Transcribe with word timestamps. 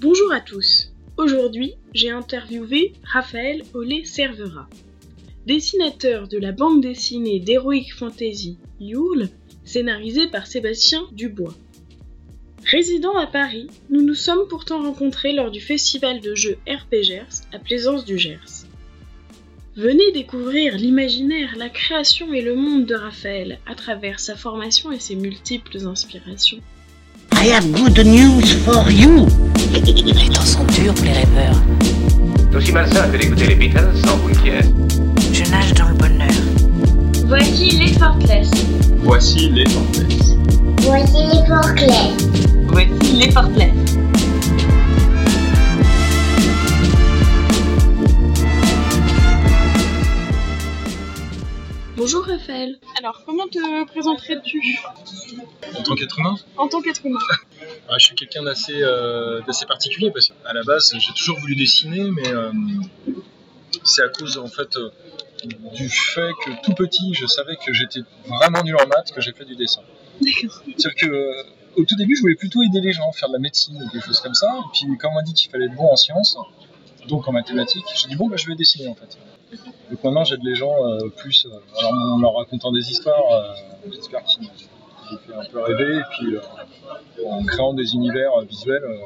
Bonjour 0.00 0.32
à 0.32 0.40
tous. 0.40 0.94
Aujourd'hui, 1.18 1.74
j'ai 1.92 2.08
interviewé 2.08 2.94
Raphaël 3.04 3.62
Olé 3.74 4.06
Cervera, 4.06 4.66
dessinateur 5.46 6.26
de 6.26 6.38
la 6.38 6.52
bande 6.52 6.80
dessinée 6.80 7.38
d'Heroic 7.38 7.92
Fantasy 7.98 8.56
Yule, 8.80 9.28
scénarisée 9.62 10.26
par 10.28 10.46
Sébastien 10.46 11.02
Dubois. 11.12 11.52
Résident 12.64 13.14
à 13.18 13.26
Paris, 13.26 13.66
nous 13.90 14.00
nous 14.00 14.14
sommes 14.14 14.48
pourtant 14.48 14.82
rencontrés 14.82 15.34
lors 15.34 15.50
du 15.50 15.60
festival 15.60 16.22
de 16.22 16.34
jeux 16.34 16.56
RPGers 16.66 17.44
à 17.52 17.58
Plaisance 17.58 18.06
du 18.06 18.16
Gers. 18.16 18.64
Venez 19.76 20.12
découvrir 20.12 20.78
l'imaginaire, 20.78 21.56
la 21.58 21.68
création 21.68 22.32
et 22.32 22.40
le 22.40 22.54
monde 22.54 22.86
de 22.86 22.94
Raphaël 22.94 23.58
à 23.66 23.74
travers 23.74 24.18
sa 24.18 24.34
formation 24.34 24.92
et 24.92 24.98
ses 24.98 25.16
multiples 25.16 25.86
inspirations. 25.86 26.62
I 27.32 27.48
have 27.48 27.70
good 27.72 27.98
news 28.06 28.46
for 28.64 28.90
you. 28.90 29.26
Les 29.72 30.28
temps 30.28 30.40
sont 30.42 30.64
durs 30.64 30.92
pour 30.94 31.04
les 31.04 31.12
rêveurs. 31.12 31.54
C'est 32.50 32.56
aussi 32.56 32.72
malsain 32.72 33.08
que 33.08 33.16
d'écouter 33.16 33.46
les 33.46 33.54
Beatles 33.54 33.92
sans 34.04 34.16
vous. 34.16 34.30
Je 34.34 35.48
nage 35.48 35.74
dans 35.74 35.88
le 35.88 35.94
bonheur. 35.94 36.28
Voici 37.26 37.78
les 37.78 37.92
Fortless. 37.92 38.50
Voici 38.98 39.48
les 39.50 39.68
Fortless. 39.68 40.34
Voici 40.80 41.18
les 41.32 41.46
forclés. 41.46 41.86
Voici 42.66 43.12
les 43.16 43.30
Fortless. 43.30 43.72
Bonjour 51.96 52.24
Raphaël. 52.24 52.76
Alors, 52.98 53.22
comment 53.24 53.46
te 53.46 53.84
présenterais-tu? 53.86 54.80
En 55.78 55.82
tant 55.82 55.94
qu'être 55.94 56.18
humain, 56.18 56.34
en 56.56 56.66
tant 56.66 56.80
qu'être 56.80 57.04
humain 57.04 57.20
ah, 57.90 57.96
je 57.98 58.06
suis 58.06 58.14
quelqu'un 58.14 58.42
d'assez 58.42 58.82
euh, 58.82 59.40
particulier 59.66 60.10
parce 60.12 60.28
qu'à 60.28 60.52
la 60.52 60.62
base, 60.62 60.94
j'ai 60.96 61.12
toujours 61.12 61.38
voulu 61.40 61.56
dessiner, 61.56 62.08
mais 62.10 62.28
euh, 62.28 62.52
c'est 63.82 64.02
à 64.02 64.08
cause 64.08 64.38
en 64.38 64.46
fait 64.46 64.76
euh, 64.76 64.90
du 65.74 65.88
fait 65.88 66.30
que 66.44 66.50
tout 66.62 66.74
petit, 66.74 67.14
je 67.14 67.26
savais 67.26 67.56
que 67.56 67.72
j'étais 67.72 68.00
vraiment 68.26 68.62
nul 68.62 68.76
en 68.76 68.86
maths 68.86 69.12
que 69.12 69.20
j'ai 69.20 69.32
fait 69.32 69.44
du 69.44 69.56
dessin. 69.56 69.82
C'est-à-dire 70.22 70.94
que 70.94 71.80
au 71.80 71.84
tout 71.84 71.96
début, 71.96 72.14
je 72.14 72.20
voulais 72.20 72.36
plutôt 72.36 72.62
aider 72.62 72.80
les 72.80 72.92
gens, 72.92 73.10
faire 73.12 73.28
de 73.28 73.34
la 73.34 73.40
médecine 73.40 73.82
ou 73.82 73.90
des 73.92 74.00
choses 74.00 74.20
comme 74.20 74.34
ça. 74.34 74.48
Et 74.58 74.68
puis, 74.72 74.96
quand 74.98 75.10
on 75.10 75.14
m'a 75.14 75.22
dit 75.22 75.32
qu'il 75.32 75.50
fallait 75.50 75.66
être 75.66 75.74
bon 75.74 75.88
en 75.90 75.96
sciences, 75.96 76.36
donc 77.08 77.26
en 77.26 77.32
mathématiques, 77.32 77.86
j'ai 77.96 78.08
dit 78.08 78.16
bon, 78.16 78.28
bah, 78.28 78.36
je 78.36 78.46
vais 78.46 78.54
dessiner 78.54 78.88
en 78.88 78.94
fait. 78.94 79.18
Donc 79.90 80.04
maintenant, 80.04 80.24
j'aide 80.24 80.44
les 80.44 80.54
gens 80.54 80.74
plus 81.16 81.48
alors, 81.78 81.92
en 81.92 82.18
leur 82.18 82.34
racontant 82.34 82.70
des 82.70 82.88
histoires, 82.90 83.56
j'espère 83.90 84.22
qu'ils 84.24 84.48
les 85.10 85.18
fait 85.18 85.34
un 85.34 85.44
peu 85.44 85.60
rêver, 85.60 85.98
et 85.98 86.02
puis 86.10 86.36
euh, 86.36 87.26
en 87.26 87.44
créant 87.44 87.74
des 87.74 87.94
univers 87.94 88.32
euh, 88.38 88.44
visuels. 88.44 88.82
euh, 88.84 88.98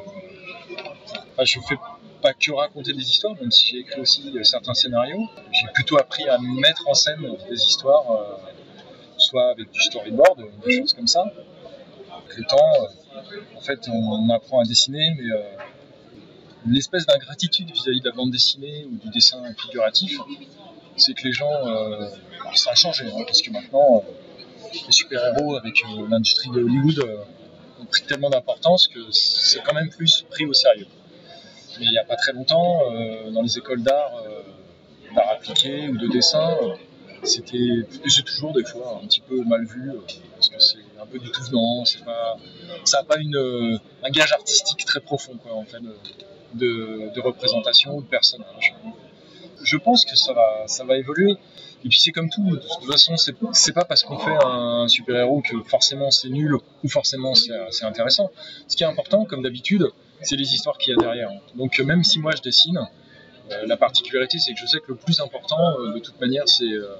enfin, 1.33 1.43
je 1.43 1.59
fais 1.67 1.77
pas 2.21 2.33
que 2.33 2.51
raconter 2.51 2.93
des 2.93 3.03
histoires, 3.03 3.35
même 3.35 3.51
si 3.51 3.67
j'ai 3.67 3.79
écrit 3.79 4.01
aussi 4.01 4.33
certains 4.43 4.73
scénarios. 4.73 5.27
J'ai 5.51 5.67
plutôt 5.73 5.97
appris 5.97 6.27
à 6.27 6.37
mettre 6.39 6.87
en 6.87 6.93
scène 6.93 7.21
des 7.49 7.63
histoires, 7.63 8.05
soit 9.17 9.51
avec 9.51 9.69
du 9.69 9.79
storyboard, 9.79 10.43
des 10.65 10.79
choses 10.79 10.93
comme 10.93 11.07
ça. 11.07 11.23
Avec 11.23 12.37
le 12.37 12.45
temps, 12.45 12.71
en 13.55 13.61
fait, 13.61 13.87
on, 13.89 14.29
apprend 14.29 14.61
à 14.61 14.63
dessiner, 14.63 15.11
mais 15.17 15.25
l'espèce 16.65 17.05
d'ingratitude 17.05 17.69
vis-à-vis 17.69 18.01
de 18.01 18.09
la 18.09 18.15
bande 18.15 18.31
dessinée 18.31 18.87
ou 18.89 18.97
du 18.97 19.09
dessin 19.09 19.43
figuratif, 19.61 20.17
c'est 20.97 21.13
que 21.13 21.27
les 21.27 21.33
gens, 21.33 21.51
ça 22.55 22.71
a 22.71 22.75
changé, 22.75 23.05
hein, 23.05 23.23
parce 23.27 23.43
que 23.43 23.51
maintenant, 23.51 24.03
les 24.85 24.91
super-héros 24.91 25.55
avec 25.55 25.83
euh, 25.83 26.07
l'industrie 26.09 26.49
de 26.49 26.63
Hollywood 26.63 26.99
euh, 26.99 27.81
ont 27.81 27.85
pris 27.85 28.03
tellement 28.03 28.29
d'importance 28.29 28.87
que 28.87 28.99
c'est 29.11 29.61
quand 29.63 29.73
même 29.73 29.89
plus 29.89 30.25
pris 30.29 30.45
au 30.45 30.53
sérieux. 30.53 30.87
Mais 31.79 31.85
il 31.85 31.91
n'y 31.91 31.97
a 31.97 32.05
pas 32.05 32.15
très 32.15 32.31
longtemps, 32.33 32.79
euh, 32.91 33.31
dans 33.31 33.41
les 33.41 33.57
écoles 33.57 33.83
d'art, 33.83 34.23
d'art 35.13 35.29
appliqué 35.31 35.89
ou 35.89 35.97
de 35.97 36.07
dessin, 36.07 36.57
c'était, 37.23 37.85
c'est 38.07 38.23
toujours 38.23 38.53
des 38.53 38.63
fois 38.63 39.01
un 39.03 39.07
petit 39.07 39.19
peu 39.19 39.43
mal 39.43 39.65
vu, 39.65 39.91
parce 40.35 40.49
que 40.49 40.59
c'est 40.59 40.77
un 41.01 41.05
peu 41.05 41.17
venant, 41.17 41.83
c'est 41.83 42.05
pas, 42.05 42.37
ça 42.85 42.99
n'a 42.99 43.03
pas 43.03 43.17
une, 43.17 43.79
un 44.03 44.09
gage 44.09 44.31
artistique 44.31 44.85
très 44.85 45.01
profond, 45.01 45.37
quoi, 45.37 45.53
en 45.53 45.65
fait, 45.65 45.81
de 46.53 47.19
représentation 47.19 47.97
ou 47.97 48.01
de 48.01 48.07
personnage. 48.07 48.73
Je 49.63 49.77
pense 49.77 50.05
que 50.05 50.15
ça 50.15 50.33
va, 50.33 50.63
ça 50.67 50.85
va 50.85 50.97
évoluer. 50.97 51.37
Et 51.85 51.87
puis 51.89 51.99
c'est 51.99 52.11
comme 52.11 52.29
tout, 52.31 52.41
de 52.43 52.55
toute 52.57 52.91
façon, 52.91 53.15
c'est 53.15 53.73
pas 53.73 53.85
parce 53.85 54.01
qu'on 54.03 54.17
fait 54.17 54.35
un 54.43 54.87
super-héros 54.87 55.41
que 55.41 55.61
forcément 55.63 56.09
c'est 56.09 56.29
nul 56.29 56.55
ou 56.83 56.89
forcément 56.89 57.33
c'est 57.35 57.85
intéressant. 57.85 58.31
Ce 58.67 58.75
qui 58.75 58.83
est 58.83 58.87
important, 58.87 59.23
comme 59.25 59.43
d'habitude, 59.43 59.87
c'est 60.21 60.35
les 60.35 60.53
histoires 60.55 60.77
qu'il 60.79 60.93
y 60.93 60.95
a 60.95 60.97
derrière. 60.99 61.29
Donc 61.55 61.77
même 61.79 62.03
si 62.03 62.17
moi 62.19 62.31
je 62.35 62.41
dessine, 62.41 62.79
euh, 63.51 63.65
la 63.67 63.77
particularité 63.77 64.39
c'est 64.39 64.53
que 64.53 64.59
je 64.59 64.65
sais 64.65 64.79
que 64.79 64.87
le 64.93 64.95
plus 64.95 65.19
important, 65.19 65.59
euh, 65.79 65.93
de 65.93 65.99
toute 65.99 66.19
manière, 66.19 66.47
c'est 66.47 66.63
euh, 66.65 66.95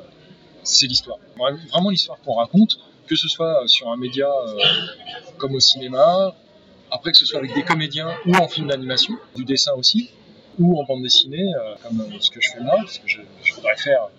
l'histoire. 0.84 1.18
Vra- 1.36 1.58
Vraiment 1.72 1.90
l'histoire 1.90 2.20
qu'on 2.24 2.36
raconte, 2.36 2.78
que 3.08 3.16
ce 3.16 3.28
soit 3.28 3.64
sur 3.68 3.90
un 3.90 3.98
média 3.98 4.30
comme 5.38 5.56
au 5.56 5.60
cinéma, 5.60 6.36
après 6.92 7.12
que 7.12 7.18
ce 7.18 7.26
soit 7.26 7.40
avec 7.40 7.56
des 7.56 7.64
comédiens 7.64 8.10
ou 8.28 8.36
en 8.36 8.48
film 8.48 8.68
d'animation, 8.68 9.16
du 9.36 9.46
dessin 9.46 9.74
aussi, 9.74 10.12
ou 10.60 10.80
en 10.80 10.84
bande 10.86 11.02
dessinée, 11.02 11.52
comme 11.82 12.06
ce 12.20 12.30
que 12.30 12.40
je 12.40 12.52
fais 12.52 12.60
moi, 12.62 12.78
ce 12.88 13.00
que 13.00 13.08
je, 13.08 13.22
voudrais 13.56 13.76
faire 13.78 14.10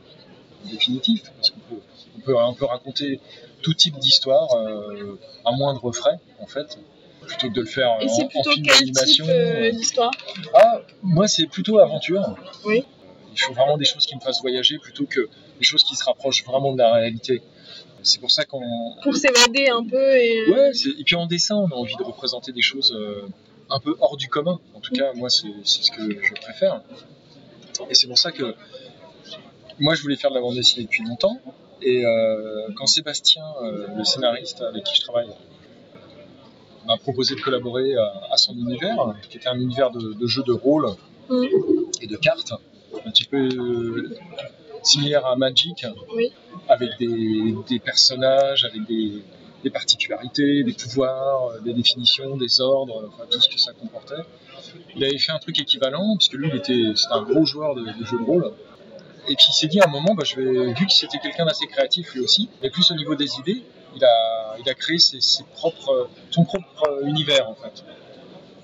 définitif, 0.65 1.23
parce 1.37 1.51
qu'on 1.51 1.61
peut, 1.61 1.81
on 2.17 2.21
peut, 2.21 2.37
on 2.37 2.55
peut 2.55 2.65
raconter 2.65 3.21
tout 3.63 3.75
type 3.75 3.99
d'histoire 3.99 4.55
euh, 4.57 5.19
à 5.45 5.53
moindre 5.53 5.91
frais, 5.93 6.19
en 6.41 6.47
fait, 6.47 6.79
plutôt 7.27 7.49
que 7.49 7.55
de 7.55 7.61
le 7.61 7.67
faire 7.67 7.97
Et 8.01 8.07
en, 8.09 8.29
film 8.53 8.67
d'animation. 8.67 9.27
euh, 9.29 9.71
d'histoire? 9.71 10.11
Ah, 10.55 10.81
moi, 11.03 11.27
c'est 11.29 11.47
plutôt 11.47 11.79
aventure. 11.79 12.37
Oui. 12.65 12.85
Il 13.33 13.41
faut 13.41 13.53
vraiment 13.53 13.77
des 13.77 13.85
choses 13.85 14.07
qui 14.07 14.15
me 14.17 14.21
fassent 14.21 14.41
voyager 14.41 14.79
plutôt 14.79 15.05
que 15.05 15.29
des 15.59 15.65
choses 15.65 15.85
qui 15.85 15.95
se 15.95 16.05
rapprochent 16.05 16.45
vraiment 16.45 16.73
de 16.73 16.79
la 16.79 16.93
réalité. 16.95 17.43
C'est 18.03 18.21
pour 18.21 18.31
ça 18.31 18.45
qu'on. 18.45 18.63
Pour 19.03 19.17
s'évader 19.17 19.69
un 19.69 19.85
peu 19.85 20.17
et... 20.17 20.49
Ouais, 20.51 20.71
et 20.99 21.05
puis 21.05 21.17
en 21.17 21.27
dessin, 21.27 21.57
on 21.57 21.69
a 21.69 21.75
envie 21.75 21.97
de 21.97 22.03
représenter 22.05 22.53
des 22.53 22.63
choses 22.63 22.95
euh, 22.97 23.27
un 23.69 23.81
peu 23.81 23.97
hors 24.01 24.17
du 24.17 24.29
commun. 24.29 24.59
En 24.75 24.81
tout 24.81 24.95
cas, 24.95 25.13
moi, 25.15 25.29
c'est 25.29 25.49
ce 25.65 25.91
que 25.91 26.23
je 26.23 26.33
préfère. 26.41 26.83
Et 27.91 27.95
c'est 27.95 28.07
pour 28.07 28.17
ça 28.17 28.33
que 28.33 28.55
moi, 29.79 29.95
je 29.95 30.03
voulais 30.03 30.17
faire 30.17 30.31
de 30.31 30.37
la 30.37 30.41
bande 30.41 30.55
dessinée 30.55 30.85
depuis 30.85 31.05
longtemps. 31.05 31.39
Et 31.83 32.05
euh, 32.07 32.69
quand 32.77 32.87
Sébastien, 32.87 33.45
euh, 33.63 33.87
le 33.97 34.05
scénariste 34.05 34.63
avec 34.63 34.85
qui 34.85 34.95
je 34.97 35.03
travaille, 35.03 35.29
m'a 36.87 36.97
proposé 36.97 37.35
de 37.35 37.41
collaborer 37.41 37.95
à, 37.97 38.13
à 38.33 38.37
son 38.37 38.55
univers, 38.55 39.15
qui 39.29 39.37
était 39.39 39.49
un 39.49 39.59
univers 39.61 39.91
de, 39.91 40.13
de 40.15 40.27
jeux 40.27 40.45
de 40.45 40.53
rôle 40.53 40.87
Mhm. 41.29 41.49
et 42.01 42.07
de 42.07 42.17
cartes, 42.17 42.53
un 43.05 43.11
petit 43.11 43.25
peu 43.25 43.49
euh, 43.49 44.17
similaire 44.85 45.27
à 45.27 45.35
Magic, 45.35 45.85
Oui. 46.15 46.31
avec 46.69 46.91
des, 47.01 47.53
des 47.69 47.81
personnages, 47.81 48.65
avec 48.65 48.87
des, 48.87 49.25
des 49.65 49.71
particularités, 49.71 50.63
des 50.63 50.73
pouvoirs, 50.73 51.49
euh, 51.49 51.61
des 51.61 51.73
définitions, 51.75 52.37
des 52.37 52.61
ordres, 52.61 53.11
enfin, 53.13 53.25
tout 53.29 53.41
ce 53.41 53.49
que 53.49 53.59
ça 53.59 53.73
comportait. 53.73 54.23
Il 54.95 55.03
avait 55.03 55.19
fait 55.19 55.33
un 55.33 55.41
truc 55.41 55.59
équivalent, 55.61 56.17
puisque 56.17 56.35
lui, 56.35 56.49
c'était 56.55 56.93
un 57.11 57.23
gros 57.23 57.45
joueur 57.45 57.75
de, 57.75 57.81
de 57.83 58.05
jeux 58.05 58.19
de 58.19 58.25
rôle. 58.25 58.53
Et 59.29 59.35
puis 59.35 59.47
il 59.49 59.53
s'est 59.53 59.67
dit 59.67 59.81
à 59.81 59.85
un 59.87 59.91
moment, 59.91 60.15
bah, 60.15 60.25
je 60.25 60.37
vais, 60.37 60.73
vu 60.73 60.87
que 60.87 60.93
c'était 60.93 61.19
quelqu'un 61.19 61.45
d'assez 61.45 61.67
créatif 61.67 62.15
lui 62.15 62.21
aussi, 62.21 62.49
mais 62.63 62.71
plus 62.71 62.91
au 62.91 62.95
niveau 62.95 63.15
des 63.15 63.39
idées, 63.39 63.63
il 63.95 64.05
a, 64.05 64.75
créé 64.75 64.99
ses, 64.99 65.19
propres, 65.55 66.09
son 66.31 66.45
propre 66.45 67.03
univers 67.05 67.49
en 67.49 67.55
fait. 67.55 67.85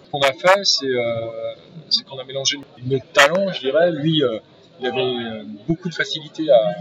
Ce 0.04 0.10
qu'on 0.10 0.20
a 0.20 0.32
fait, 0.32 0.64
c'est 0.64 0.86
euh, 0.86 1.54
c'est 1.88 2.04
qu'on 2.04 2.18
a 2.18 2.24
mélangé 2.24 2.58
notre 2.84 3.06
talent, 3.12 3.50
je 3.52 3.60
dirais. 3.60 3.90
Lui, 3.92 4.22
euh, 4.22 4.38
il 4.80 4.86
avait 4.86 5.00
euh, 5.00 5.44
beaucoup 5.66 5.88
de 5.88 5.94
facilité 5.94 6.50
à, 6.50 6.74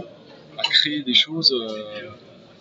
créer 0.63 1.01
des 1.01 1.13
choses 1.13 1.53
euh, 1.53 2.09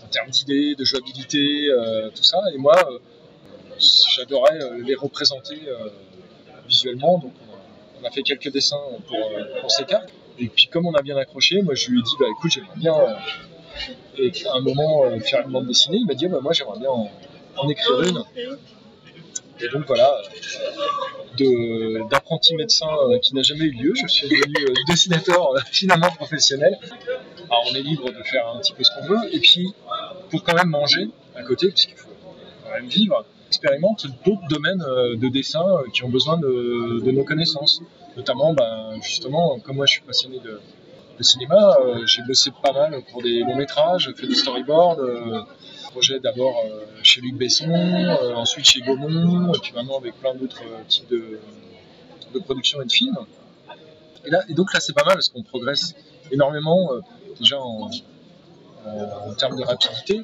en 0.04 0.08
termes 0.08 0.30
d'idées, 0.30 0.74
de 0.74 0.84
jouabilité, 0.84 1.68
euh, 1.68 2.08
tout 2.10 2.22
ça. 2.22 2.38
Et 2.54 2.58
moi, 2.58 2.74
euh, 2.90 2.98
j'adorais 4.16 4.62
euh, 4.62 4.82
les 4.82 4.94
représenter 4.94 5.60
euh, 5.66 5.88
visuellement. 6.68 7.18
Donc 7.18 7.32
on 8.00 8.06
a, 8.06 8.10
fait 8.10 8.22
quelques 8.22 8.50
dessins 8.50 8.80
pour, 9.06 9.18
euh, 9.18 9.60
pour 9.60 9.70
ces 9.70 9.84
cartes. 9.84 10.12
Et 10.40 10.48
puis 10.48 10.66
comme 10.66 10.86
on 10.86 10.94
a 10.94 11.02
bien 11.02 11.16
accroché, 11.16 11.62
moi 11.62 11.74
je 11.74 11.90
lui 11.90 12.00
ai 12.00 12.02
dit, 12.02 12.14
bah 12.18 12.26
écoute, 12.30 12.50
j'aimerais 12.50 12.76
bien 12.76 12.94
euh, 12.94 14.30
à 14.46 14.56
un 14.56 14.60
moment 14.60 15.04
euh, 15.04 15.20
faire 15.20 15.42
une 15.44 15.52
bande 15.52 15.66
dessinée. 15.66 15.98
Il 15.98 16.06
m'a 16.06 16.14
dit, 16.14 16.26
ah, 16.26 16.30
bah, 16.30 16.40
moi 16.42 16.52
j'aimerais 16.52 16.78
bien 16.78 16.90
en, 16.90 17.10
en 17.56 17.68
écrire 17.68 18.00
une. 18.02 18.24
Et 19.62 19.68
donc 19.68 19.86
voilà, 19.86 20.10
d'apprenti 22.10 22.54
médecin 22.54 22.88
euh, 22.88 23.18
qui 23.18 23.34
n'a 23.34 23.42
jamais 23.42 23.64
eu 23.64 23.72
lieu, 23.72 23.92
je 23.94 24.06
suis 24.06 24.28
devenu 24.28 24.54
euh, 24.64 24.74
dessinateur 24.88 25.54
euh, 25.54 25.60
finalement 25.70 26.10
professionnel. 26.10 26.78
Alors 27.50 27.64
on 27.70 27.74
est 27.74 27.82
libre 27.82 28.10
de 28.10 28.22
faire 28.22 28.48
un 28.48 28.58
petit 28.60 28.72
peu 28.72 28.82
ce 28.82 28.90
qu'on 28.94 29.06
veut, 29.06 29.34
et 29.34 29.38
puis 29.40 29.74
pour 30.30 30.42
quand 30.42 30.54
même 30.54 30.68
manger 30.68 31.08
à 31.36 31.42
côté, 31.42 31.68
puisqu'il 31.70 31.96
faut 31.96 32.08
quand 32.64 32.72
même 32.72 32.86
vivre, 32.86 33.24
expérimente 33.50 34.06
d'autres 34.24 34.46
domaines 34.48 34.82
euh, 34.82 35.16
de 35.16 35.28
dessin 35.28 35.66
euh, 35.66 35.90
qui 35.92 36.04
ont 36.04 36.08
besoin 36.08 36.38
de, 36.38 37.10
nos 37.10 37.24
connaissances. 37.24 37.82
Notamment, 38.16 38.54
ben, 38.54 38.94
justement, 39.02 39.58
comme 39.58 39.76
moi 39.76 39.86
je 39.86 39.94
suis 39.94 40.02
passionné 40.02 40.38
de, 40.38 40.60
cinéma, 41.22 41.76
euh, 41.84 42.06
j'ai 42.06 42.22
bossé 42.22 42.50
pas 42.62 42.72
mal 42.72 42.98
pour 43.10 43.20
des 43.22 43.40
longs 43.40 43.56
métrages, 43.56 44.10
fait 44.16 44.26
du 44.26 44.34
storyboard, 44.34 45.00
euh, 45.00 45.42
projet 45.90 46.18
d'abord 46.18 46.54
chez 47.02 47.20
Luc 47.20 47.34
Besson, 47.36 47.70
ensuite 48.36 48.64
chez 48.64 48.80
Gaumont, 48.80 49.52
et 49.52 49.58
puis 49.58 49.72
maintenant 49.74 49.98
avec 49.98 50.14
plein 50.14 50.34
d'autres 50.34 50.62
types 50.88 51.10
de, 51.10 51.38
de 52.32 52.38
productions 52.38 52.80
et 52.80 52.86
de 52.86 52.92
films. 52.92 53.18
Et, 54.24 54.30
et 54.50 54.54
donc 54.54 54.72
là, 54.72 54.80
c'est 54.80 54.94
pas 54.94 55.04
mal 55.04 55.14
parce 55.14 55.28
qu'on 55.28 55.42
progresse 55.42 55.94
énormément, 56.30 56.90
déjà 57.38 57.60
en, 57.60 57.90
en- 58.86 59.30
en 59.30 59.34
termes 59.34 59.56
de 59.56 59.64
rapidité. 59.64 60.22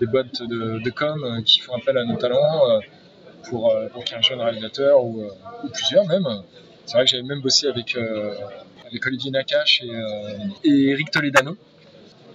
Des 0.00 0.06
boîtes 0.06 0.42
de, 0.42 0.78
de 0.82 0.90
com 0.90 1.22
euh, 1.24 1.42
qui 1.42 1.60
font 1.60 1.74
appel 1.74 1.96
à 1.98 2.04
nos 2.04 2.16
talents 2.16 2.70
euh, 2.70 2.80
pour, 3.48 3.70
euh, 3.72 3.88
pour 3.88 4.04
qu'il 4.04 4.12
y 4.12 4.16
ait 4.16 4.18
un 4.18 4.22
jeune 4.22 4.40
réalisateur 4.40 5.02
ou, 5.04 5.22
euh, 5.22 5.28
plusieurs 5.72 6.04
même. 6.06 6.26
C'est 6.84 6.94
vrai 6.96 7.04
que 7.04 7.10
j'avais 7.10 7.22
même 7.22 7.40
bossé 7.40 7.66
avec, 7.66 7.96
euh, 7.96 8.34
avec 8.88 9.04
Olivier 9.06 9.30
Nakache 9.30 9.82
et, 9.82 9.90
euh, 9.90 10.38
Eric 10.64 11.10
Toledano. 11.10 11.56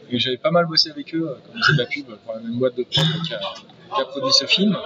Et 0.09 0.19
j'avais 0.19 0.38
pas 0.38 0.51
mal 0.51 0.65
bossé 0.65 0.89
avec 0.91 1.13
eux, 1.15 1.29
euh, 1.29 1.35
comme 1.45 1.56
on 1.57 1.63
faisait 1.63 1.73
de 1.73 1.77
la 1.83 1.85
pub 1.85 2.06
pour 2.25 2.33
la 2.33 2.39
même 2.41 2.57
boîte 2.59 2.75
de 2.75 2.83
prod 2.83 3.06
qui 3.25 3.33
a, 3.33 4.06
produit 4.06 4.33
ce 4.33 4.45
film. 4.45 4.77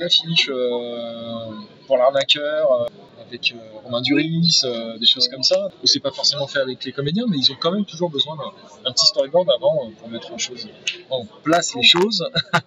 D'affiches 0.00 0.50
euh, 0.50 1.46
pour 1.86 1.96
l'arnaqueur, 1.96 2.72
euh, 2.72 2.86
avec 3.28 3.52
euh, 3.52 3.78
Romain 3.84 4.00
Duris, 4.00 4.62
euh, 4.64 4.98
des 4.98 5.06
choses 5.06 5.28
comme 5.28 5.42
ça, 5.42 5.68
où 5.82 5.86
c'est 5.86 6.00
pas 6.00 6.10
forcément 6.10 6.46
fait 6.46 6.60
avec 6.60 6.84
les 6.84 6.92
comédiens, 6.92 7.24
mais 7.28 7.38
ils 7.38 7.52
ont 7.52 7.56
quand 7.60 7.70
même 7.70 7.84
toujours 7.84 8.10
besoin 8.10 8.36
d'un 8.84 8.92
petit 8.92 9.06
storyboard 9.06 9.48
avant 9.50 9.86
euh, 9.86 9.90
pour 9.98 10.08
mettre 10.08 10.32
en, 10.32 10.38
chose, 10.38 10.68
en 11.10 11.24
place 11.42 11.74
les 11.74 11.82
choses. 11.82 12.24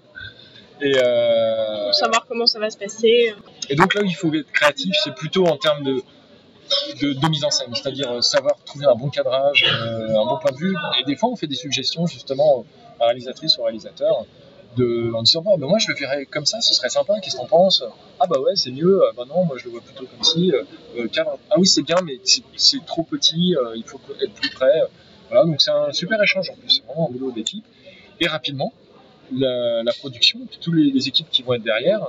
Et, 0.83 0.93
euh, 0.97 1.85
Pour 1.85 1.93
savoir 1.93 2.25
comment 2.27 2.47
ça 2.47 2.59
va 2.59 2.71
se 2.71 2.77
passer. 2.77 3.35
et 3.69 3.75
donc 3.75 3.93
là 3.93 4.01
où 4.01 4.05
il 4.05 4.15
faut 4.15 4.33
être 4.33 4.51
créatif, 4.51 4.95
c'est 5.03 5.13
plutôt 5.13 5.45
en 5.45 5.55
termes 5.57 5.83
de, 5.83 6.01
de, 7.01 7.13
de 7.13 7.27
mise 7.27 7.43
en 7.43 7.51
scène, 7.51 7.73
c'est-à-dire 7.75 8.23
savoir 8.23 8.55
trouver 8.65 8.87
un 8.87 8.95
bon 8.95 9.09
cadrage, 9.09 9.63
euh, 9.63 10.09
un 10.09 10.25
bon 10.25 10.39
point 10.39 10.51
de 10.51 10.57
vue. 10.57 10.75
Et 10.99 11.03
des 11.03 11.15
fois, 11.15 11.29
on 11.29 11.35
fait 11.35 11.45
des 11.45 11.55
suggestions 11.55 12.07
justement 12.07 12.65
à 12.99 13.05
réalisatrice 13.05 13.59
ou 13.59 13.63
réalisateur 13.63 14.25
de, 14.77 15.12
en 15.13 15.21
disant 15.23 15.41
bah, 15.41 15.51
bah, 15.57 15.68
moi 15.68 15.77
je 15.79 15.88
le 15.89 15.95
verrais 15.95 16.25
comme 16.25 16.45
ça, 16.45 16.62
ce 16.62 16.73
serait 16.73 16.89
sympa, 16.89 17.19
qu'est-ce 17.21 17.35
que 17.35 17.41
t'en 17.41 17.47
penses? 17.47 17.83
Ah 18.19 18.25
bah 18.27 18.39
ouais, 18.39 18.56
c'est 18.56 18.71
mieux, 18.71 19.01
Ah 19.09 19.13
bah 19.15 19.23
non, 19.27 19.44
moi 19.45 19.57
je 19.57 19.65
le 19.65 19.71
vois 19.71 19.81
plutôt 19.81 20.06
comme 20.06 20.23
si. 20.23 20.51
euh, 20.53 20.63
euh, 20.97 21.07
cadre, 21.07 21.38
ah 21.50 21.56
oui, 21.57 21.68
c'est 21.68 21.81
bien, 21.83 21.97
mais 22.06 22.19
c'est- 22.23 22.85
trop 22.85 23.03
petit, 23.03 23.56
euh, 23.56 23.73
il 23.75 23.83
faut 23.83 24.00
être 24.21 24.33
plus 24.33 24.50
près. 24.51 24.81
Voilà, 25.29 25.45
donc 25.45 25.62
c'est 25.62 25.71
un 25.71 25.91
super 25.94 26.21
échange 26.21 26.50
en 26.50 26.56
plus, 26.56 26.69
c'est 26.69 26.85
vraiment 26.85 27.09
un 27.09 27.12
boulot 27.12 27.31
d'équipe. 27.31 27.63
Et 28.19 28.27
rapidement, 28.27 28.73
la, 29.33 29.83
la 29.83 29.94
production, 29.94 30.39
puis 30.50 30.59
toutes 30.62 30.75
les, 30.75 30.91
les 30.91 31.07
équipes 31.07 31.29
qui 31.31 31.41
vont 31.44 31.53
être 31.53 31.63
derrière, 31.63 32.06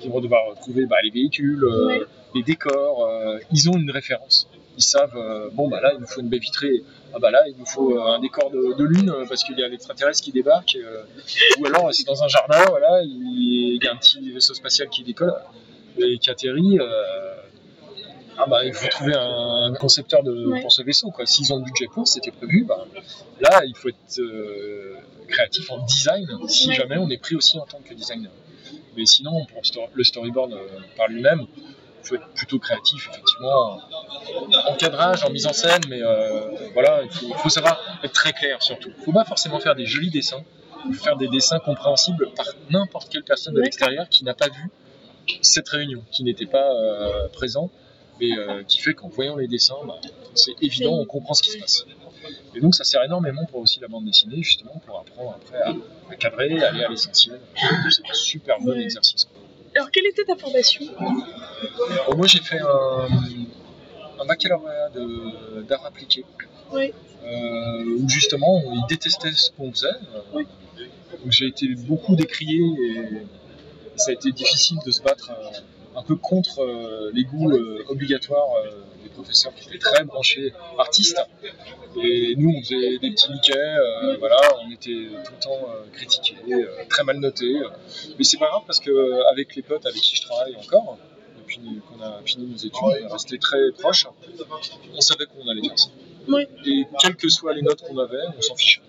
qui 0.00 0.08
vont 0.08 0.20
devoir 0.20 0.42
trouver 0.60 0.84
bah, 0.86 0.96
les 1.02 1.10
véhicules, 1.10 1.64
euh, 1.64 2.06
les 2.34 2.42
décors, 2.42 3.06
euh, 3.06 3.38
ils 3.50 3.68
ont 3.70 3.76
une 3.78 3.90
référence. 3.90 4.46
Ils 4.78 4.82
savent, 4.82 5.16
euh, 5.16 5.48
bon 5.52 5.68
bah 5.68 5.80
là 5.80 5.92
il 5.94 6.00
nous 6.00 6.06
faut 6.06 6.20
une 6.20 6.28
baie 6.28 6.38
vitrée, 6.38 6.82
ah 7.14 7.18
bah 7.18 7.30
là 7.30 7.42
il 7.48 7.56
nous 7.56 7.64
faut 7.66 7.96
euh, 7.96 8.02
un 8.14 8.18
décor 8.20 8.50
de, 8.50 8.74
de 8.76 8.84
lune 8.84 9.08
euh, 9.10 9.24
parce 9.26 9.42
qu'il 9.42 9.58
y 9.58 9.62
a 9.64 9.68
l'extraterrestre 9.68 10.22
qui 10.22 10.32
débarque, 10.32 10.76
ou 11.58 11.66
alors 11.66 11.88
c'est 11.94 12.06
dans 12.06 12.22
un 12.22 12.28
jardin, 12.28 12.62
voilà, 12.68 13.00
il 13.02 13.78
y 13.82 13.86
a 13.88 13.92
un 13.92 13.96
petit 13.96 14.30
vaisseau 14.30 14.52
spatial 14.54 14.88
qui 14.90 15.02
décolle 15.02 15.32
et 15.98 16.18
qui 16.18 16.28
atterrit. 16.30 16.78
ah 18.38 18.44
bah 18.46 18.64
il 18.66 18.74
faut 18.74 18.86
trouver 18.88 19.14
un 19.16 19.72
concepteur 19.80 20.22
de, 20.22 20.46
Ouais. 20.46 20.60
pour 20.60 20.70
ce 20.72 20.82
vaisseau 20.82 21.10
quoi. 21.10 21.24
S'ils 21.24 21.52
ont 21.54 21.56
le 21.58 21.64
budget 21.64 21.86
pour, 21.86 22.06
c'était 22.06 22.30
prévu, 22.32 22.64
bah, 22.64 22.84
là 23.40 23.62
il 23.64 23.74
faut 23.74 23.88
être 23.88 24.20
créatif 25.26 25.70
en 25.70 25.78
design 25.84 26.26
si 26.48 26.68
Ouais. 26.68 26.74
jamais 26.74 26.98
on 26.98 27.08
est 27.08 27.16
pris 27.18 27.34
aussi 27.34 27.58
en 27.58 27.64
tant 27.64 27.78
que 27.80 27.94
designer. 27.94 28.30
Mais 28.96 29.06
sinon 29.06 29.44
pour 29.46 29.60
le 29.62 29.64
sto- 29.66 29.88
le 29.94 30.04
storyboard 30.04 30.52
par 30.98 31.08
lui-même, 31.08 31.46
faut 32.06 32.14
être 32.14 32.28
plutôt 32.28 32.58
créatif 32.58 33.08
effectivement 33.10 33.80
en 34.66 34.74
cadrage, 34.76 35.24
en 35.24 35.30
mise 35.30 35.46
en 35.46 35.52
scène, 35.52 35.82
mais 35.88 36.02
euh, 36.02 36.48
voilà, 36.72 37.02
il 37.02 37.10
faut, 37.10 37.34
faut 37.34 37.48
savoir 37.48 37.80
être 38.02 38.12
très 38.12 38.32
clair 38.32 38.62
surtout. 38.62 38.90
Il 38.98 39.04
faut 39.04 39.12
pas 39.12 39.24
forcément 39.24 39.60
faire 39.60 39.74
des 39.74 39.86
jolis 39.86 40.10
dessins, 40.10 40.44
il 40.88 40.94
faut 40.94 41.04
faire 41.04 41.16
des 41.16 41.28
dessins 41.28 41.58
compréhensibles 41.58 42.30
par 42.34 42.46
n'importe 42.70 43.08
quelle 43.10 43.24
personne 43.24 43.54
de 43.54 43.60
l'extérieur 43.60 44.08
qui 44.08 44.24
n'a 44.24 44.34
pas 44.34 44.48
vu 44.48 44.70
cette 45.42 45.68
réunion, 45.68 46.02
qui 46.12 46.22
n'était 46.24 46.46
pas 46.46 46.70
euh, 46.72 47.28
présent, 47.28 47.70
et 48.20 48.32
euh, 48.36 48.62
qui 48.64 48.78
fait 48.78 48.94
qu'en 48.94 49.08
voyant 49.08 49.36
les 49.36 49.48
dessins, 49.48 49.76
bah, 49.86 49.98
c'est 50.34 50.54
évident, 50.62 50.94
on 50.94 51.04
comprend 51.04 51.34
ce 51.34 51.42
qui 51.42 51.50
se 51.50 51.58
passe. 51.58 51.86
Et 52.54 52.60
donc 52.60 52.74
ça 52.74 52.84
sert 52.84 53.02
énormément 53.04 53.44
pour 53.46 53.60
aussi 53.60 53.78
la 53.80 53.88
bande 53.88 54.04
dessinée, 54.04 54.42
justement, 54.42 54.80
pour 54.86 54.98
apprendre 54.98 55.36
après 55.36 55.60
à, 55.60 55.74
à 56.10 56.16
cadrer, 56.16 56.62
à 56.62 56.68
aller 56.68 56.84
à 56.84 56.88
l'essentiel. 56.88 57.40
C'est 57.90 58.10
un 58.10 58.14
super 58.14 58.58
bon 58.60 58.72
exercice. 58.72 59.28
Alors, 59.76 59.90
quelle 59.90 60.06
était 60.06 60.24
ta 60.24 60.36
formation 60.36 60.84
Bon, 62.08 62.16
moi 62.16 62.26
j'ai 62.26 62.40
fait 62.40 62.58
un, 62.60 63.08
un 64.20 64.26
baccalauréat 64.26 64.90
d'art 65.68 65.84
appliqué. 65.84 66.24
Oui. 66.72 66.92
euh, 67.24 67.84
où 68.00 68.08
justement 68.08 68.62
ils 68.72 68.84
détestaient 68.88 69.32
ce 69.32 69.50
qu'on 69.52 69.70
faisait. 69.72 69.86
Euh, 69.88 70.20
Oui. 70.34 70.46
j'ai 71.28 71.46
été 71.46 71.74
beaucoup 71.74 72.16
décrié 72.16 72.58
et, 72.60 73.26
ça 73.96 74.10
a 74.10 74.14
été 74.14 74.30
difficile 74.32 74.76
de 74.84 74.90
se 74.90 75.00
battre 75.00 75.30
euh, 75.30 75.48
un 75.96 76.02
peu 76.02 76.14
contre 76.16 76.60
euh, 76.60 77.10
les 77.14 77.24
goûts 77.24 77.50
euh, 77.50 77.82
obligatoires 77.88 78.48
euh, 78.64 78.70
des 79.02 79.08
professeurs 79.08 79.54
qui 79.54 79.68
étaient 79.68 79.78
très 79.78 80.04
branchés 80.04 80.52
artistes. 80.78 81.20
Et 82.02 82.34
nous 82.36 82.52
on 82.56 82.60
faisait 82.62 82.98
des 82.98 83.10
petits 83.10 83.32
niquets, 83.32 83.56
euh, 83.56 84.16
voilà, 84.18 84.36
on 84.62 84.70
était 84.70 85.08
tout 85.24 85.32
le 85.38 85.42
temps 85.42 85.66
critiqués, 85.92 86.36
très 86.90 87.02
mal 87.04 87.18
notés. 87.18 87.60
Mais 88.18 88.24
c'est 88.24 88.36
pas 88.36 88.48
grave 88.48 88.62
parce 88.66 88.80
que 88.80 89.22
avec 89.32 89.56
les 89.56 89.62
potes 89.62 89.86
avec 89.86 90.00
qui 90.02 90.14
je 90.16 90.22
travaille 90.22 90.54
encore, 90.56 90.98
depuis 91.38 91.60
qu'on 91.88 92.02
a 92.02 92.20
fini 92.24 92.46
nos 92.46 92.56
études, 92.56 92.72
on 92.82 92.90
est 92.94 93.06
resté 93.06 93.38
très 93.38 93.72
proches, 93.78 94.06
on 94.94 95.00
savait 95.00 95.24
qu'on 95.26 95.48
allait 95.48 95.62
faire 95.66 95.78
ça. 95.78 95.88
Oui. 96.28 96.42
Et 96.66 96.84
quelles 97.00 97.16
que 97.16 97.28
soient 97.30 97.54
les 97.54 97.62
notes 97.62 97.80
qu'on 97.82 97.98
avait, 97.98 98.24
on 98.36 98.42
s'en 98.42 98.56
fichait. 98.56 98.80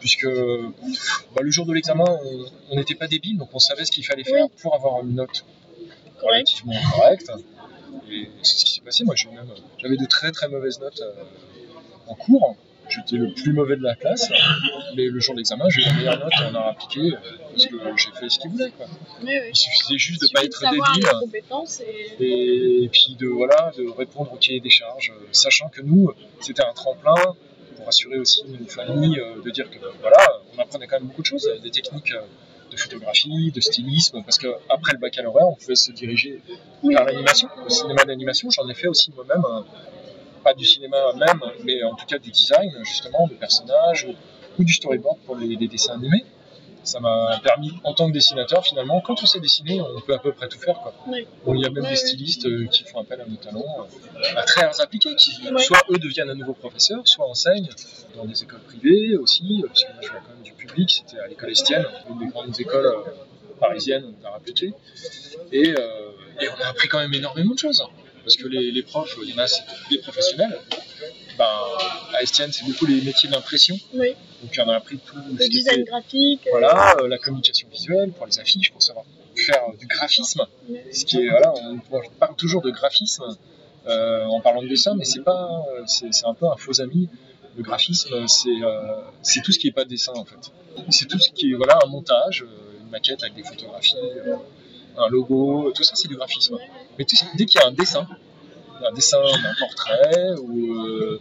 Puisque 0.00 0.26
bah, 0.26 1.42
le 1.42 1.50
jour 1.50 1.66
de 1.66 1.72
l'examen, 1.72 2.04
on- 2.08 2.44
on 2.70 2.76
n'était 2.76 2.94
pas 2.94 3.06
débile, 3.06 3.38
donc 3.38 3.50
on 3.52 3.58
savait 3.58 3.84
ce 3.84 3.92
qu'il 3.92 4.04
fallait 4.04 4.24
faire 4.24 4.48
pour 4.60 4.74
avoir 4.74 5.00
une 5.02 5.14
note 5.14 5.44
relativement 6.22 6.74
correcte. 6.94 7.30
Et 8.10 8.28
c'est 8.42 8.58
ce 8.58 8.64
qui 8.64 8.72
s'est 8.74 8.80
passé. 8.80 9.04
Moi, 9.04 9.14
j'avais 9.16 9.96
de 9.96 10.06
très 10.06 10.30
très 10.32 10.48
mauvaises 10.48 10.80
notes 10.80 11.00
euh, 11.02 11.22
en 12.08 12.14
cours. 12.14 12.56
J'étais 12.88 13.16
le 13.16 13.32
plus 13.32 13.54
mauvais 13.54 13.76
de 13.76 13.82
la 13.82 13.94
classe, 13.94 14.28
mais 14.96 15.04
le 15.04 15.18
jour 15.18 15.34
de 15.34 15.38
l'examen, 15.38 15.64
j'ai 15.70 15.80
eu 15.80 15.84
la 15.84 15.92
meilleure 15.94 16.18
note 16.18 16.32
en 16.46 16.54
art 16.54 16.68
appliqué 16.68 17.00
euh, 17.00 17.16
parce 17.50 17.66
que 17.66 17.76
j'ai 17.96 18.10
fait 18.20 18.28
ce 18.28 18.38
qu'il 18.38 18.50
voulait. 18.50 18.70
Quoi. 18.76 18.86
Oui, 19.22 19.30
oui. 19.30 19.48
Il 19.48 19.56
suffisait 19.56 19.98
juste 19.98 20.20
de 20.20 20.26
ne 20.26 20.32
pas 20.32 20.44
être 20.44 20.60
débile 20.60 21.86
et... 22.20 22.84
et, 22.84 22.88
puis 22.88 23.16
de 23.18 23.28
voilà 23.28 23.72
de 23.78 23.88
répondre 23.88 24.32
au 24.32 24.36
cahier 24.36 24.60
des 24.60 24.68
charges, 24.68 25.10
euh, 25.10 25.26
sachant 25.32 25.68
que 25.68 25.80
nous 25.80 26.12
c'était 26.40 26.64
un 26.64 26.74
tremplin 26.74 27.14
pour 27.76 27.88
assurer 27.88 28.18
aussi 28.18 28.42
une 28.46 28.66
famille 28.66 29.18
de 29.42 29.50
dire 29.50 29.70
que 29.70 29.78
voilà 30.00 30.42
on 30.54 30.60
apprenait 30.60 30.86
quand 30.86 30.98
même 30.98 31.08
beaucoup 31.08 31.22
de 31.22 31.26
choses, 31.26 31.48
des 31.62 31.70
techniques 31.70 32.12
de 32.72 32.76
photographie, 32.76 33.52
de 33.52 33.60
stylisme, 33.60 34.22
parce 34.24 34.38
que 34.38 34.48
après 34.68 34.92
le 34.92 34.98
baccalauréat 34.98 35.46
on 35.46 35.54
pouvait 35.54 35.76
se 35.76 35.92
diriger 35.92 36.40
vers 36.82 37.04
l'animation, 37.04 37.48
le 37.62 37.70
cinéma 37.70 38.04
d'animation. 38.04 38.50
J'en 38.50 38.68
ai 38.68 38.74
fait 38.74 38.88
aussi 38.88 39.12
moi-même, 39.14 39.44
euh, 39.44 39.62
pas 40.42 40.54
du 40.54 40.64
cinéma 40.64 41.12
même, 41.14 41.40
mais 41.64 41.82
en 41.84 41.94
tout 41.94 42.06
cas 42.06 42.18
du 42.18 42.30
design 42.30 42.70
justement 42.82 43.26
de 43.28 43.34
personnages 43.34 44.04
ou, 44.08 44.14
ou 44.60 44.64
du 44.64 44.72
storyboard 44.72 45.18
pour 45.26 45.36
les, 45.36 45.56
les 45.56 45.68
dessins 45.68 45.94
animés. 45.94 46.24
Ça 46.84 46.98
m'a 47.00 47.40
permis, 47.44 47.72
en 47.84 47.94
tant 47.94 48.08
que 48.08 48.12
dessinateur, 48.12 48.64
finalement, 48.64 49.00
quand 49.00 49.22
on 49.22 49.26
sait 49.26 49.38
dessiner, 49.38 49.80
on 49.80 50.00
peut 50.00 50.14
à 50.14 50.18
peu 50.18 50.32
près 50.32 50.48
tout 50.48 50.58
faire. 50.58 50.74
Quoi. 50.80 50.92
Oui. 51.06 51.26
Bon, 51.44 51.54
il 51.54 51.62
y 51.62 51.66
a 51.66 51.70
même 51.70 51.86
des 51.86 51.96
stylistes 51.96 52.46
euh, 52.46 52.66
qui 52.66 52.82
font 52.84 53.00
appel 53.00 53.20
à 53.20 53.24
nos 53.24 53.36
talents, 53.36 53.64
euh, 53.80 54.20
à 54.36 54.42
très 54.42 54.80
appliqués, 54.80 55.14
qui 55.14 55.32
soit 55.58 55.82
eux 55.90 55.98
deviennent 55.98 56.30
un 56.30 56.34
nouveau 56.34 56.54
professeur, 56.54 57.06
soit 57.06 57.26
enseignent 57.26 57.68
dans 58.16 58.24
des 58.24 58.42
écoles 58.42 58.60
privées 58.60 59.16
aussi, 59.16 59.62
euh, 59.62 59.68
parce 59.68 59.84
que 59.84 59.92
moi 59.92 60.00
je 60.02 60.08
vois 60.10 60.20
quand 60.20 60.34
même 60.34 60.42
du 60.42 60.52
public, 60.52 60.90
c'était 60.90 61.20
à 61.20 61.28
l'école 61.28 61.50
Estienne, 61.50 61.86
une 62.10 62.18
des 62.18 62.26
grandes 62.26 62.58
écoles 62.58 62.92
parisiennes 63.60 64.14
d'art 64.20 64.34
appliqué. 64.34 64.74
Et, 65.52 65.68
euh, 65.78 66.10
et 66.40 66.48
on 66.48 66.64
a 66.64 66.68
appris 66.68 66.88
quand 66.88 66.98
même 66.98 67.14
énormément 67.14 67.54
de 67.54 67.58
choses. 67.58 67.82
Parce 68.24 68.36
que 68.36 68.46
les, 68.46 68.70
les 68.70 68.82
profs, 68.82 69.16
il 69.22 69.30
y 69.30 69.34
en 69.34 69.38
a, 69.38 69.46
c'est 69.48 69.62
des 69.90 69.98
professionnels. 69.98 70.58
Ben, 71.38 71.46
à 72.14 72.22
Estienne, 72.22 72.52
c'est 72.52 72.64
beaucoup 72.66 72.86
les 72.86 73.00
métiers 73.00 73.28
de 73.28 73.34
l'impression. 73.34 73.76
Oui. 73.94 74.14
Donc 74.42 74.52
on 74.58 74.68
a 74.68 74.76
appris 74.76 74.98
tout 74.98 75.16
Le 75.16 75.48
design 75.48 75.80
était 75.80 75.90
graphique. 75.90 76.46
voilà, 76.50 76.96
euh, 77.00 77.08
la 77.08 77.18
communication 77.18 77.68
visuelle 77.70 78.10
pour 78.12 78.26
les 78.26 78.38
affiches, 78.38 78.70
pour 78.70 78.82
savoir 78.82 79.04
faire 79.34 79.62
euh, 79.68 79.76
du 79.78 79.86
graphisme. 79.86 80.42
euh, 80.70 80.74
Ce 80.92 81.04
qui 81.04 81.18
est, 81.18 81.28
voilà, 81.30 81.52
on, 81.54 81.80
on 81.90 82.00
parle 82.20 82.36
toujours 82.36 82.60
de 82.62 82.70
graphisme 82.70 83.24
euh, 83.86 84.24
en 84.26 84.40
parlant 84.40 84.62
de 84.62 84.68
dessin, 84.68 84.94
mais 84.94 85.04
c'est 85.04 85.22
pas, 85.24 85.64
euh, 85.74 85.82
c'est 85.86 86.10
un 86.26 86.34
peu 86.34 86.46
un 86.46 86.56
faux 86.56 86.80
ami. 86.80 87.08
Le 87.56 87.62
graphisme, 87.62 88.26
c'est 88.28 88.48
euh, 88.62 89.40
tout 89.44 89.52
ce 89.52 89.58
qui 89.58 89.68
est 89.68 89.72
pas 89.72 89.84
dessin 89.84 90.12
en 90.16 90.24
fait. 90.24 90.50
C'est 90.90 91.06
tout 91.06 91.18
ce 91.18 91.30
qui 91.30 91.50
est 91.52 91.54
voilà 91.54 91.78
un 91.84 91.86
montage, 91.88 92.42
euh, 92.42 92.80
une 92.82 92.88
maquette 92.90 93.22
avec 93.22 93.34
des 93.34 93.42
photographies, 93.42 93.96
euh, 94.26 94.36
un 94.98 95.08
logo, 95.08 95.70
tout 95.74 95.82
ça 95.82 95.94
c'est 95.94 96.08
du 96.08 96.16
graphisme. 96.16 96.56
Mais 96.98 97.04
tout- 97.04 97.16
dès 97.36 97.44
qu'il 97.46 97.60
y 97.60 97.64
a 97.64 97.66
un 97.66 97.72
dessin, 97.72 98.06
un 98.84 98.92
dessin 98.92 99.20
d'un 99.22 99.54
portrait 99.58 100.32
ou, 100.40 100.74
euh, 100.74 101.20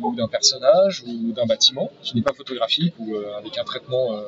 ou 0.00 0.14
d'un 0.14 0.28
personnage 0.28 1.02
ou 1.06 1.32
d'un 1.32 1.46
bâtiment 1.46 1.90
qui 2.02 2.16
n'est 2.16 2.22
pas 2.22 2.32
photographique 2.32 2.94
ou 2.98 3.14
euh, 3.14 3.36
avec 3.36 3.58
un 3.58 3.64
traitement 3.64 4.12
euh, 4.16 4.22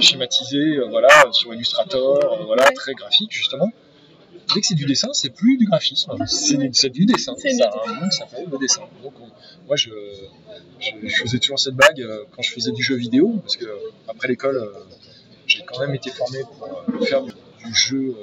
schématisé, 0.00 0.78
voilà, 0.88 1.08
sur 1.32 1.52
Illustrator, 1.54 2.44
voilà, 2.46 2.64
très 2.72 2.94
graphique 2.94 3.30
justement. 3.32 3.70
dès 4.54 4.60
que 4.60 4.66
c'est 4.66 4.74
du 4.74 4.86
dessin, 4.86 5.08
c'est 5.12 5.30
plus 5.30 5.56
du 5.56 5.66
graphisme, 5.66 6.12
c'est 6.26 6.70
c'est 6.74 6.90
du 6.90 7.04
dessin. 7.06 7.34
Ça 7.36 7.48
du 7.48 7.62
a 7.62 7.70
un 7.86 8.00
nom 8.00 8.08
qui 8.08 8.16
s'appelle 8.16 8.46
le 8.50 8.58
dessin. 8.58 8.82
Donc 9.02 9.12
on- 9.20 9.30
moi, 9.66 9.76
je, 9.76 9.90
je, 10.80 10.90
je 11.04 11.16
faisais 11.22 11.38
toujours 11.38 11.60
cette 11.60 11.74
blague 11.74 12.04
quand 12.32 12.42
je 12.42 12.50
faisais 12.50 12.72
du 12.72 12.82
jeu 12.82 12.96
vidéo, 12.96 13.36
parce 13.42 13.56
que 13.56 13.66
après 14.08 14.26
l'école, 14.28 14.58
j'ai 15.46 15.62
quand 15.64 15.78
même 15.80 15.94
été 15.94 16.10
formé 16.10 16.38
pour 16.88 17.06
faire 17.06 17.22
du, 17.22 17.30
du 17.64 17.74
jeu, 17.74 18.16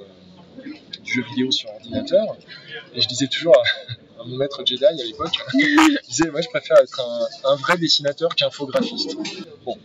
euh, 0.97 1.03
du 1.03 1.13
jeu 1.13 1.23
vidéo 1.23 1.51
sur 1.51 1.69
ordinateur. 1.69 2.35
Et 2.93 3.01
je 3.01 3.07
disais 3.07 3.27
toujours 3.27 3.55
à, 4.19 4.23
mon 4.25 4.37
maître 4.37 4.61
Jedi 4.65 4.83
à 4.83 4.91
l'époque, 4.91 5.33
je 5.53 6.07
disais, 6.07 6.29
moi 6.29 6.41
je 6.41 6.49
préfère 6.49 6.77
être 6.79 7.01
un, 7.45 7.55
vrai 7.55 7.77
dessinateur 7.77 8.35
qu'infographiste. 8.35 9.15
Bon. 9.63 9.77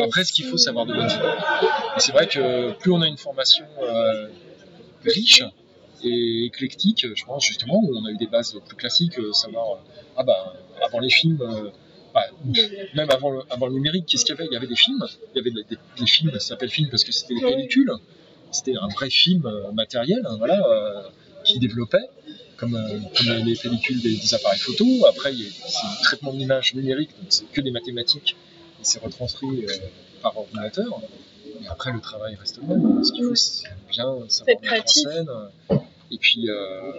Après, 0.00 0.24
ce 0.24 0.32
qu'il 0.32 0.44
faut, 0.46 0.56
c'est 0.56 0.70
avoir 0.70 0.84
de. 0.86 0.94
Et 0.94 2.00
c'est 2.00 2.12
vrai 2.12 2.26
que 2.26 2.72
plus 2.78 2.90
on 2.90 3.00
a 3.02 3.06
une 3.06 3.16
formation 3.16 3.64
euh, 3.82 4.28
riche 5.04 5.42
et 6.02 6.44
éclectique, 6.46 7.06
je 7.14 7.24
pense 7.24 7.44
justement, 7.46 7.80
où 7.82 7.96
on 7.96 8.04
a 8.04 8.10
eu 8.10 8.16
des 8.16 8.26
bases 8.26 8.58
plus 8.66 8.76
classiques, 8.76 9.18
euh, 9.18 9.32
savoir, 9.32 9.70
euh, 9.72 10.02
ah 10.16 10.24
bah, 10.24 10.54
avant 10.84 10.98
les 10.98 11.08
films, 11.08 11.38
bah, 12.12 12.24
même 12.94 13.10
avant 13.10 13.30
le, 13.30 13.42
avant 13.50 13.66
le 13.66 13.74
numérique, 13.74 14.06
qu'est-ce 14.06 14.24
qu'il 14.24 14.34
y 14.34 14.38
avait? 14.38 14.46
Il 14.50 14.52
y 14.52 14.56
avait 14.56 14.66
des 14.66 14.76
films, 14.76 15.04
il 15.34 15.38
y 15.38 15.40
avait 15.40 15.50
des, 15.50 15.64
des- 15.64 15.78
des 16.00 16.06
films, 16.06 16.30
ça 16.32 16.40
s'appelle 16.40 16.70
film 16.70 16.88
parce 16.90 17.04
que 17.04 17.12
c'était 17.12 17.34
des 17.34 17.40
pellicules, 17.40 17.92
c'était 18.50 18.76
un 18.76 18.88
vrai 18.88 19.10
film 19.10 19.44
euh, 19.46 19.72
matériel, 19.72 20.22
hein, 20.28 20.36
voilà, 20.38 20.60
euh, 20.66 21.02
qui 21.44 21.58
développait. 21.58 22.08
Comme, 22.56 22.74
euh, 22.74 22.98
comme 23.18 23.44
les 23.44 23.54
pellicules 23.54 24.00
des, 24.00 24.16
des 24.16 24.34
appareils 24.34 24.58
photo. 24.58 24.86
Après, 25.06 25.30
il 25.34 25.42
y 25.42 25.46
a- 25.46 25.50
c'est 25.68 25.86
du 25.98 26.02
traitement 26.04 26.32
d'image 26.32 26.74
numérique, 26.74 27.10
donc 27.18 27.26
c'est 27.28 27.44
que 27.52 27.60
des 27.60 27.70
mathématiques 27.70 28.34
et 28.80 28.84
c'est 28.84 28.98
retranscrit 29.02 29.66
par 30.22 30.38
ordinateur. 30.38 31.00
Et 31.62 31.66
après, 31.68 31.92
le 31.92 32.00
travail 32.00 32.34
reste 32.36 32.58
le 32.62 32.66
même. 32.66 33.04
Ce 33.04 33.12
qu'il 33.12 33.24
faut, 33.24 33.34
c'est 33.34 33.68
bien 33.90 34.06
savoir 34.28 34.46
mettre 34.62 34.84
en 34.84 34.86
scène. 35.12 35.28
Et 36.10 36.16
puis, 36.18 36.48
euh, 36.48 36.92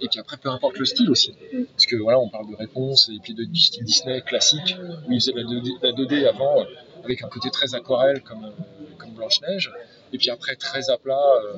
et 0.00 0.08
puis 0.08 0.18
après, 0.20 0.38
peu 0.38 0.48
importe 0.48 0.78
le 0.78 0.86
style 0.86 1.10
aussi. 1.10 1.32
Parce 1.76 1.84
que 1.86 1.96
voilà, 1.96 2.18
on 2.18 2.28
parle 2.30 2.50
de 2.50 2.56
réponse 2.56 3.10
et 3.14 3.18
puis 3.22 3.34
de, 3.34 3.44
du 3.44 3.60
style 3.60 3.84
Disney 3.84 4.22
classique, 4.22 4.76
où 5.06 5.12
ils 5.12 5.20
faisaient 5.20 5.32
la 5.36 5.42
2D, 5.42 5.68
la 5.82 5.92
2D 5.92 6.26
avant, 6.28 6.64
avec 7.04 7.22
un 7.22 7.28
côté 7.28 7.50
très 7.50 7.74
aquarelle 7.74 8.22
comme, 8.22 8.50
comme 8.98 9.10
Blanche-Neige. 9.10 9.70
Et 10.12 10.18
puis 10.18 10.30
après, 10.30 10.56
très 10.56 10.90
à 10.90 10.98
plat, 10.98 11.18
euh, 11.44 11.56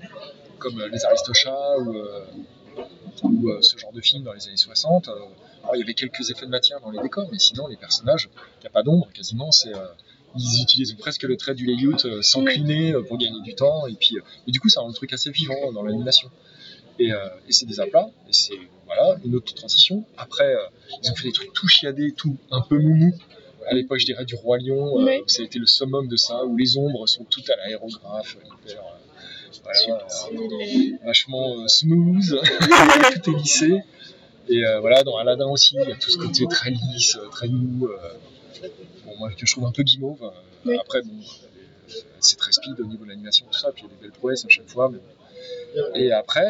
comme 0.58 0.80
euh, 0.80 0.88
Les 0.88 1.04
Aristochats 1.04 1.78
ou, 3.22 3.48
euh, 3.48 3.60
ce 3.60 3.78
genre 3.78 3.92
de 3.92 4.00
film 4.00 4.24
dans 4.24 4.32
les 4.32 4.46
années 4.48 4.56
60. 4.56 5.08
euh, 5.08 5.12
alors, 5.62 5.76
il 5.76 5.80
y 5.80 5.82
avait 5.82 5.94
quelques 5.94 6.30
effets 6.30 6.46
de 6.46 6.50
matière 6.50 6.80
dans 6.80 6.90
les 6.90 7.00
décors, 7.00 7.28
mais 7.32 7.38
sinon, 7.38 7.66
les 7.66 7.76
personnages, 7.76 8.28
il 8.58 8.60
n'y 8.62 8.66
a 8.66 8.70
pas 8.70 8.82
d'ombre 8.82 9.08
quasiment. 9.14 9.50
Ils 10.36 10.62
utilisent 10.62 10.94
presque 10.94 11.22
le 11.22 11.36
trait 11.36 11.54
du 11.54 11.64
layout 11.64 12.04
euh, 12.04 12.20
s'encliner 12.20 12.92
euh, 12.92 13.02
pour 13.02 13.18
gagner 13.18 13.40
du 13.40 13.54
temps. 13.54 13.86
Et 13.86 13.94
puis, 13.94 14.18
du 14.48 14.60
coup, 14.60 14.68
ça 14.68 14.80
rend 14.80 14.88
le 14.88 14.94
truc 14.94 15.12
assez 15.12 15.30
vivant 15.30 15.72
dans 15.72 15.82
l'animation. 15.82 16.30
Et, 16.98 17.10
c'est 17.50 17.66
des 17.66 17.80
aplats, 17.80 18.08
et 18.28 18.32
c'est 18.32 18.58
voilà, 18.86 19.16
une 19.24 19.34
autre 19.34 19.52
transition. 19.52 20.04
Après, 20.16 20.54
ils 21.02 21.10
ont 21.10 21.14
fait 21.16 21.24
des 21.24 21.32
trucs 21.32 21.52
tout 21.52 21.66
chiadés, 21.66 22.12
tout 22.12 22.36
un 22.52 22.60
peu 22.60 22.78
moumou. 22.78 23.12
À 23.66 23.74
l'époque, 23.74 23.98
je 23.98 24.06
dirais 24.06 24.24
du 24.24 24.34
Roi 24.34 24.58
Lion, 24.58 25.00
euh, 25.00 25.04
ça 25.26 25.42
a 25.42 25.44
été 25.44 25.58
le 25.58 25.66
summum 25.66 26.08
de 26.08 26.16
ça, 26.16 26.44
où 26.44 26.56
les 26.56 26.76
ombres 26.76 27.06
sont 27.06 27.24
toutes 27.24 27.48
à 27.50 27.56
l'aérographe, 27.56 28.36
hyper. 28.44 28.82
euh, 28.82 29.60
voilà, 29.62 30.06
euh, 30.32 30.96
vachement 31.04 31.68
smooth, 31.68 32.40
tout 33.24 33.30
est 33.30 33.38
lissé. 33.38 33.80
Et 34.48 34.64
euh, 34.66 34.80
voilà, 34.80 35.02
dans 35.02 35.16
Aladdin 35.16 35.46
aussi, 35.46 35.76
il 35.80 35.88
y 35.88 35.92
a 35.92 35.96
tout 35.96 36.10
ce 36.10 36.18
côté 36.18 36.44
très 36.50 36.70
lisse, 36.70 37.18
très 37.30 37.48
mou. 37.48 37.86
euh, 37.86 38.68
bon, 39.06 39.16
moi, 39.18 39.30
que 39.30 39.46
je 39.46 39.52
trouve 39.52 39.64
un 39.64 39.72
peu 39.72 39.82
guimauve. 39.82 40.22
euh, 40.22 40.28
Oui. 40.66 40.76
Après, 40.78 41.00
bon, 41.02 41.14
c'est 42.20 42.36
très 42.36 42.52
speed 42.52 42.78
au 42.80 42.84
niveau 42.84 43.04
de 43.04 43.10
l'animation, 43.10 43.46
tout 43.50 43.58
ça, 43.58 43.72
puis 43.72 43.84
il 43.84 43.90
y 43.90 43.92
a 43.92 43.96
des 43.96 44.02
belles 44.02 44.12
prouesses 44.18 44.44
à 44.44 44.48
chaque 44.48 44.68
fois. 44.68 44.90
mais. 44.90 44.98
Et 45.96 46.12
après, 46.12 46.46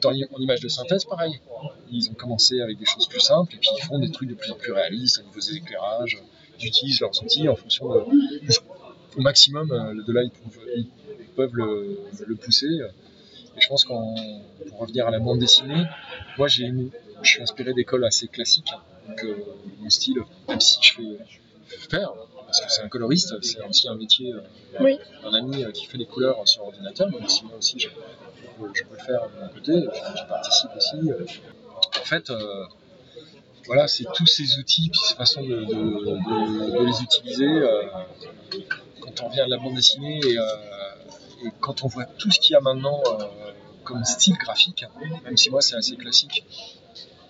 dans, 0.00 0.10
en 0.10 0.38
image 0.40 0.60
de 0.60 0.68
synthèse, 0.68 1.04
pareil. 1.04 1.40
Ils 1.90 2.08
ont 2.10 2.14
commencé 2.14 2.60
avec 2.60 2.78
des 2.78 2.84
choses 2.84 3.08
plus 3.08 3.20
simples, 3.20 3.54
et 3.54 3.58
puis 3.58 3.68
ils 3.76 3.82
font 3.84 3.98
des 3.98 4.10
trucs 4.10 4.28
de 4.28 4.34
plus 4.34 4.50
en 4.52 4.54
plus 4.56 4.72
réalistes 4.72 5.18
au 5.20 5.22
niveau 5.26 5.40
des 5.40 5.56
éclairages. 5.56 6.22
Ils 6.60 6.66
utilisent 6.66 7.00
leurs 7.00 7.22
outils 7.22 7.48
en 7.48 7.56
fonction 7.56 7.88
de. 7.88 8.00
Au 9.16 9.20
maximum, 9.20 9.70
euh, 9.70 10.02
de 10.04 10.12
là, 10.12 10.22
ils 10.22 10.30
peuvent, 10.30 10.60
ils 10.76 10.86
peuvent 11.36 11.54
le, 11.54 11.98
le 12.26 12.34
pousser. 12.36 12.66
Et 13.56 13.60
je 13.60 13.68
pense 13.68 13.84
qu'en 13.84 14.14
pour 14.68 14.80
revenir 14.80 15.06
à 15.06 15.10
la 15.12 15.20
bande 15.20 15.38
dessinée, 15.38 15.84
moi 16.38 16.48
j'ai 16.48 16.72
je 17.22 17.28
suis 17.30 17.42
inspiré 17.42 17.72
d'écoles 17.72 18.04
assez 18.04 18.26
classiques. 18.26 18.72
Donc 19.08 19.22
euh, 19.24 19.36
mon 19.80 19.90
style, 19.90 20.18
même 20.48 20.60
si 20.60 20.78
je 20.82 20.94
fais 20.94 21.78
faire, 21.90 22.12
parce 22.46 22.60
que 22.60 22.70
c'est 22.72 22.82
un 22.82 22.88
coloriste, 22.88 23.40
c'est 23.42 23.62
aussi 23.64 23.88
un 23.88 23.94
métier 23.94 24.32
euh, 24.32 24.40
Oui. 24.80 24.98
d'un 25.22 25.32
ami 25.34 25.62
euh, 25.64 25.70
qui 25.70 25.86
fait 25.86 25.98
des 25.98 26.06
couleurs 26.06 26.36
sur 26.48 26.64
ordinateur, 26.64 27.08
même 27.12 27.28
si 27.28 27.44
moi 27.44 27.54
aussi 27.58 27.78
je, 27.78 27.88
je 27.88 28.48
peux, 28.58 28.70
je 28.74 28.82
peux 28.82 28.94
le 28.96 29.02
faire 29.04 29.28
de 29.30 29.40
mon 29.42 29.48
côté, 29.48 29.72
je, 29.74 30.18
je 30.20 30.26
participe 30.28 30.70
aussi. 30.76 30.96
En 32.00 32.04
fait, 32.04 32.32
voilà, 33.66 33.88
c'est 33.88 34.04
tous 34.14 34.26
ces 34.26 34.58
outils, 34.58 34.90
puis 34.90 35.00
ces 35.08 35.14
façons 35.14 35.42
de, 35.42 35.48
de- 35.48 35.64
de- 35.64 36.78
de 36.78 36.84
les 36.86 37.02
utiliser. 37.02 37.44
euh, 37.46 37.82
quand 39.00 39.22
on 39.22 39.28
revient 39.28 39.44
de 39.46 39.50
la 39.50 39.58
bande 39.58 39.74
dessinée 39.74 40.18
et, 40.26 40.38
euh, 40.38 40.44
et 41.44 41.48
quand 41.60 41.84
on 41.84 41.88
voit 41.88 42.04
tout 42.04 42.30
ce 42.30 42.40
qu'il 42.40 42.52
y 42.52 42.56
a 42.56 42.60
maintenant 42.60 43.00
euh, 43.06 43.24
comme 43.84 44.02
style 44.04 44.36
graphique, 44.38 44.84
même 45.24 45.36
si 45.36 45.50
moi 45.50 45.60
c'est 45.60 45.76
assez 45.76 45.96
classique, 45.96 46.44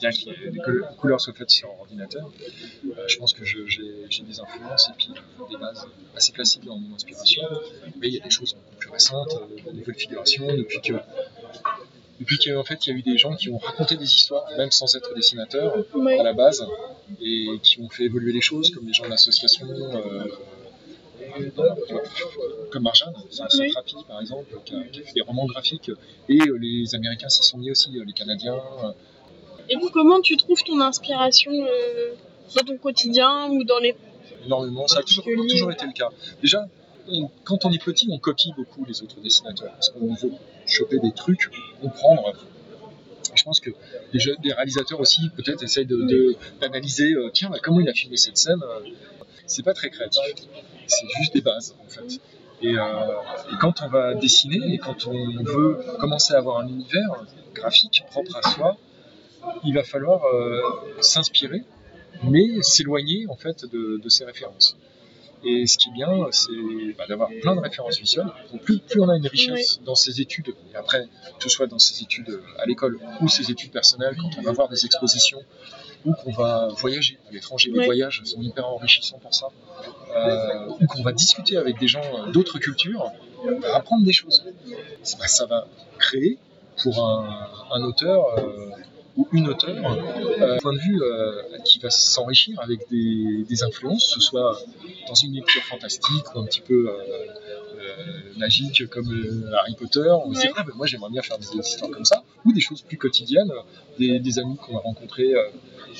bien 0.00 0.10
que 0.10 0.30
les 0.50 0.58
couleurs- 0.98 1.20
soient 1.20 1.32
faites 1.32 1.50
sur 1.50 1.70
ordinateur, 1.80 2.30
je 3.08 3.16
pense 3.16 3.32
que 3.32 3.44
j'ai 3.44 3.62
des 4.22 4.40
influences 4.40 4.88
et 4.90 4.92
puis 4.96 5.10
des 5.50 5.56
bases 5.56 5.86
assez 6.16 6.32
classiques 6.32 6.64
dans 6.64 6.76
mon 6.78 6.94
inspiration. 6.94 7.42
Mais 8.00 8.08
il 8.08 8.14
y 8.14 8.20
a 8.20 8.22
des 8.24 8.30
choses 8.30 8.54
beaucoup 8.54 8.76
plus 8.78 8.90
récentes, 8.90 9.34
des 9.64 9.72
nouvelles 9.72 9.94
figurations, 9.96 10.46
depuis 10.46 10.80
que 10.80 10.92
depuis 12.20 12.38
qu'en 12.38 12.62
fait 12.64 12.86
il 12.86 12.90
y 12.90 12.92
a 12.94 12.96
eu 12.98 13.02
des 13.02 13.18
gens 13.18 13.34
qui 13.34 13.50
ont 13.50 13.58
raconté 13.58 13.96
des 13.96 14.04
histoires, 14.14 14.44
même 14.56 14.70
sans 14.70 14.94
être 14.96 15.14
dessinateurs, 15.14 15.74
à 16.18 16.22
la 16.22 16.32
base 16.32 16.64
et 17.20 17.46
qui 17.62 17.80
ont 17.80 17.88
fait 17.88 18.04
évoluer 18.04 18.32
les 18.32 18.40
choses, 18.40 18.70
comme 18.70 18.86
les 18.86 18.92
gens 18.92 19.04
de 19.04 19.10
l'association, 19.10 19.66
euh, 19.68 20.24
comme 22.70 22.82
Marjane, 22.82 23.14
Oui. 23.58 23.72
Par 24.08 24.20
exemple, 24.20 24.46
qui 24.64 24.74
a, 24.74 24.82
qui 24.84 25.00
a 25.00 25.04
fait 25.04 25.12
des 25.14 25.20
romans 25.22 25.46
graphiques, 25.46 25.90
et 26.28 26.38
euh, 26.40 26.58
les 26.60 26.94
Américains 26.94 27.28
s'y 27.28 27.42
sont 27.42 27.58
mis 27.58 27.70
aussi, 27.70 27.90
euh, 27.98 28.04
les 28.06 28.12
Canadiens. 28.12 28.54
euh, 28.84 28.90
Et 29.68 29.76
vous, 29.76 29.90
comment 29.90 30.20
tu 30.20 30.36
trouves 30.36 30.62
ton 30.64 30.80
inspiration 30.80 31.52
dans 32.56 32.62
ton 32.64 32.76
quotidien 32.76 33.48
ou 33.50 33.64
dans 33.64 33.78
les... 33.78 33.94
énormément. 34.44 34.86
Ça 34.86 35.00
a 35.00 35.02
toujours, 35.02 35.24
toujours 35.48 35.72
été 35.72 35.86
le 35.86 35.92
cas. 35.92 36.10
Déjà, 36.42 36.66
quand 37.44 37.64
on 37.64 37.70
est 37.72 37.82
petit, 37.82 38.08
on 38.10 38.18
copie 38.18 38.52
beaucoup 38.56 38.84
les 38.84 39.02
autres 39.02 39.20
dessinateurs. 39.20 39.72
Parce 39.72 39.90
qu'on 39.90 40.14
veut 40.14 40.32
choper 40.66 40.98
des 40.98 41.12
trucs, 41.12 41.50
comprendre. 41.80 42.32
Je 43.34 43.42
pense 43.42 43.58
que 43.60 43.70
les, 44.12 44.52
réalisateurs 44.52 45.00
aussi, 45.00 45.28
peut-être, 45.36 45.62
essayent 45.62 45.86
de- 45.86 46.02
de- 46.04 46.36
d'analyser 46.60 47.12
euh, 47.14 47.30
tiens, 47.32 47.50
bah, 47.50 47.58
comment 47.62 47.80
il 47.80 47.88
a 47.88 47.92
filmé 47.92 48.16
cette 48.16 48.36
scène. 48.36 48.60
euh, 48.62 48.88
C'est 49.46 49.64
pas 49.64 49.74
très 49.74 49.90
créatif. 49.90 50.22
C'est 50.86 51.06
juste 51.18 51.34
des 51.34 51.40
bases, 51.40 51.74
en 51.84 51.88
fait. 51.88 52.20
Et, 52.62 52.76
euh, 52.76 52.82
et 53.52 53.56
quand 53.60 53.82
on 53.82 53.88
va 53.88 54.14
dessiner 54.14 54.74
et 54.74 54.78
quand 54.78 55.06
on 55.06 55.42
veut 55.42 55.78
commencer 55.98 56.32
à 56.34 56.38
avoir 56.38 56.58
un 56.60 56.68
univers 56.68 57.24
graphique 57.54 58.04
propre 58.10 58.36
à 58.36 58.48
soi, 58.50 58.76
il 59.64 59.74
va 59.74 59.82
falloir 59.82 60.22
s'inspirer, 61.00 61.64
mais 62.22 62.62
s'éloigner 62.62 63.26
en 63.28 63.36
fait 63.36 63.64
de, 63.66 64.00
de 64.02 64.08
ces 64.08 64.24
références. 64.24 64.76
Et 65.46 65.66
ce 65.66 65.76
qui 65.78 65.90
est 65.90 65.92
bien, 65.92 66.08
c'est 66.30 66.52
bah, 66.96 67.04
d'avoir 67.08 67.28
plein 67.42 67.54
de 67.54 67.60
références 67.60 67.98
visuelles. 67.98 68.28
Donc 68.52 68.62
plus, 68.62 68.78
plus 68.78 69.00
on 69.00 69.08
a 69.08 69.16
une 69.16 69.26
richesse 69.26 69.80
dans 69.84 69.94
ses 69.94 70.20
études, 70.20 70.54
et 70.72 70.76
après, 70.76 71.06
que 71.38 71.42
ce 71.44 71.48
soit 71.48 71.66
dans 71.66 71.78
ses 71.78 72.02
études 72.02 72.40
à 72.58 72.66
l'école 72.66 72.98
ou 73.20 73.28
ses 73.28 73.50
études 73.50 73.70
personnelles, 73.70 74.16
quand 74.20 74.30
on 74.38 74.42
va 74.42 74.52
voir 74.52 74.68
des 74.68 74.84
expositions 74.86 75.40
ou 76.04 76.12
qu'on 76.12 76.32
va 76.32 76.68
voyager 76.76 77.18
à 77.28 77.32
l'étranger, 77.32 77.70
les 77.70 77.84
voyages 77.84 78.22
sont 78.24 78.40
hyper 78.40 78.66
enrichissants 78.66 79.18
pour 79.18 79.34
ça, 79.34 79.48
euh, 80.14 80.68
ou 80.80 80.86
qu'on 80.86 81.02
va 81.02 81.12
discuter 81.12 81.56
avec 81.56 81.78
des 81.78 81.88
gens 81.88 82.02
euh, 82.02 82.30
d'autres 82.30 82.58
cultures, 82.58 83.10
apprendre 83.72 84.04
des 84.04 84.12
choses. 84.12 84.44
Bah, 85.18 85.26
ça 85.26 85.46
va 85.46 85.66
créer 85.98 86.38
pour 86.82 87.06
un, 87.06 87.48
un 87.72 87.82
auteur 87.84 88.38
euh, 88.38 88.70
ou 89.16 89.28
une 89.32 89.48
auteure 89.48 89.92
euh, 89.92 90.56
un 90.56 90.58
point 90.58 90.72
de 90.72 90.78
vue 90.78 91.00
euh, 91.02 91.58
qui 91.64 91.78
va 91.78 91.90
s'enrichir 91.90 92.58
avec 92.60 92.88
des, 92.90 93.44
des 93.48 93.62
influences, 93.62 94.14
que 94.14 94.20
ce 94.20 94.26
soit 94.28 94.58
dans 95.06 95.14
une 95.14 95.34
lecture 95.34 95.62
fantastique 95.62 96.34
ou 96.34 96.40
un 96.40 96.44
petit 96.44 96.60
peu 96.60 96.88
euh, 96.88 96.96
magique 98.36 98.88
comme 98.88 99.06
Harry 99.52 99.74
Potter. 99.76 100.08
On 100.24 100.30
Ouais. 100.30 100.50
ah, 100.56 100.64
ben 100.64 100.72
moi 100.74 100.86
j'aimerais 100.86 101.10
bien 101.10 101.22
faire 101.22 101.38
des 101.38 101.46
histoires 101.46 101.90
comme 101.90 102.04
ça, 102.04 102.24
ou 102.44 102.52
des 102.52 102.60
choses 102.60 102.82
plus 102.82 102.96
quotidiennes, 102.96 103.52
des, 103.98 104.18
des 104.18 104.38
amis 104.38 104.56
qu'on 104.56 104.76
a 104.76 104.80
rencontrés 104.80 105.32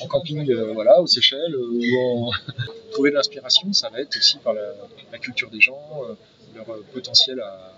en 0.01 0.07
camping 0.07 0.53
voilà, 0.73 1.01
aux 1.01 1.07
Seychelles, 1.07 1.55
ou 1.55 1.81
en 1.99 2.31
trouver 2.91 3.11
de 3.11 3.15
l'inspiration, 3.15 3.71
ça 3.71 3.89
va 3.89 4.01
être 4.01 4.17
aussi 4.17 4.37
par 4.39 4.53
la, 4.53 4.73
la 5.11 5.17
culture 5.19 5.49
des 5.49 5.61
gens, 5.61 5.79
leur 6.55 6.65
potentiel 6.93 7.39
à. 7.39 7.71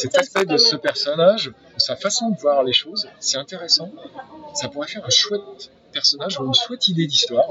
Cet 0.00 0.16
aspect 0.16 0.44
de 0.44 0.56
ce 0.56 0.76
personnage, 0.76 1.52
sa 1.76 1.96
façon 1.96 2.30
de 2.30 2.38
voir 2.38 2.62
les 2.62 2.72
choses, 2.72 3.08
c'est 3.20 3.38
intéressant. 3.38 3.90
Ça 4.54 4.68
pourrait 4.68 4.88
faire 4.88 5.04
un 5.04 5.10
chouette 5.10 5.70
personnage 5.92 6.38
ou 6.38 6.46
une 6.46 6.54
chouette 6.54 6.88
idée 6.88 7.06
d'histoire. 7.06 7.46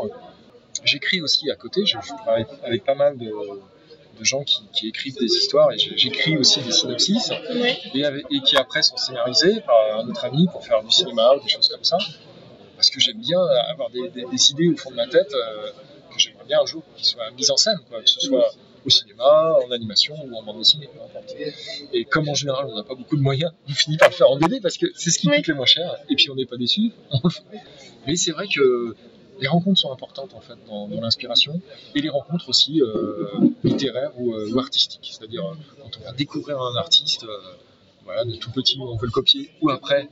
J'écris 0.84 1.22
aussi 1.22 1.50
à 1.52 1.56
côté, 1.56 1.86
je, 1.86 1.98
je 2.02 2.08
travaille 2.24 2.46
avec 2.64 2.84
pas 2.86 2.96
mal 2.96 3.18
de, 3.18 3.26
de 4.20 4.24
gens 4.24 4.44
qui, 4.44 4.62
qui 4.74 4.88
écrivent 4.88 5.18
des 5.18 5.26
histoires 5.26 5.72
et 5.72 5.78
j'écris 5.78 6.38
aussi 6.38 6.62
des 6.62 6.72
synopsis 6.72 7.30
Ouais. 7.30 7.78
et, 7.94 8.06
avec- 8.06 8.26
et 8.32 8.40
qui 8.42 8.56
après 8.58 8.84
sont 8.84 8.98
scénarisés 8.98 9.60
par 9.62 9.76
un 10.00 10.08
autre 10.08 10.24
ami 10.26 10.48
pour 10.52 10.64
faire 10.66 10.84
du 10.84 10.92
cinéma 10.92 11.34
ou 11.36 11.40
des 11.44 11.50
choses 11.50 11.68
comme 11.68 11.84
ça. 11.84 11.98
Parce 12.76 12.92
que 12.92 13.00
j'aime 13.00 13.18
bien 13.20 13.40
avoir 13.72 13.90
des, 13.90 14.08
des- 14.10 14.26
des 14.26 14.52
idées 14.52 14.70
au 14.70 14.78
fond 14.78 14.92
de 14.92 14.96
ma 14.96 15.08
tête 15.08 15.34
euh, 15.34 15.72
que 16.14 16.20
j'aimerais 16.20 16.46
bien 16.46 16.62
un 16.62 16.66
jour 16.68 16.84
qui 16.96 17.06
soient 17.06 17.30
mises 17.32 17.50
en 17.52 17.58
scène, 17.58 17.80
quoi, 17.90 18.02
que 18.02 18.10
ce 18.10 18.20
soit 18.20 18.52
au 18.88 18.90
cinéma, 18.90 19.54
en 19.68 19.72
animation 19.72 20.16
ou 20.26 20.36
en 20.36 20.44
bande 20.44 20.60
dessinée, 20.60 20.88
peu 20.92 21.02
importe. 21.02 21.36
Et 21.94 22.06
comme 22.06 22.28
en 22.30 22.34
général 22.34 22.66
on 22.72 22.76
n'a 22.76 22.84
pas 22.84 22.96
beaucoup 22.96 23.18
de 23.18 23.22
moyens, 23.22 23.52
on 23.70 23.74
finit 23.74 23.98
par 23.98 24.10
le 24.10 24.16
faire 24.16 24.32
en 24.32 24.38
BD 24.38 24.60
parce 24.62 24.78
que 24.78 24.88
c'est 24.96 25.12
ce 25.12 25.20
qui 25.20 25.28
Oui. 25.30 25.36
coûte 25.38 25.48
le 25.48 25.56
moins 25.56 25.66
cher 25.66 25.96
et 26.10 26.16
puis 26.16 26.30
on 26.32 26.36
n'est 26.36 26.46
pas 26.46 26.58
déçu. 26.58 26.92
on 27.12 27.20
le 27.24 27.30
fait. 27.30 27.44
Mais 28.08 28.16
c'est 28.16 28.32
vrai 28.32 28.48
que 28.48 28.96
les 29.40 29.48
rencontres 29.48 29.80
sont 29.80 29.92
importantes 29.92 30.34
en 30.34 30.42
fait 30.42 30.56
dans, 30.68 30.88
dans 30.88 31.02
l'inspiration 31.02 31.62
et 31.94 32.02
les 32.02 32.10
rencontres 32.10 32.48
aussi 32.50 32.82
euh, 32.82 33.28
littéraires 33.64 34.12
ou, 34.18 34.34
euh, 34.34 34.50
ou 34.52 34.60
artistiques. 34.60 35.10
C'est-à-dire 35.18 35.46
euh, 35.46 35.54
quand 35.84 35.92
on 36.02 36.06
va 36.06 36.14
découvrir 36.14 36.60
un 36.62 36.76
artiste, 36.78 37.24
euh, 37.26 37.38
voilà, 38.06 38.24
de 38.24 38.36
tout 38.38 38.52
petit, 38.52 38.78
on 38.80 38.96
veut 38.96 39.06
le 39.06 39.12
copier, 39.12 39.52
ou 39.62 39.70
après 39.70 40.10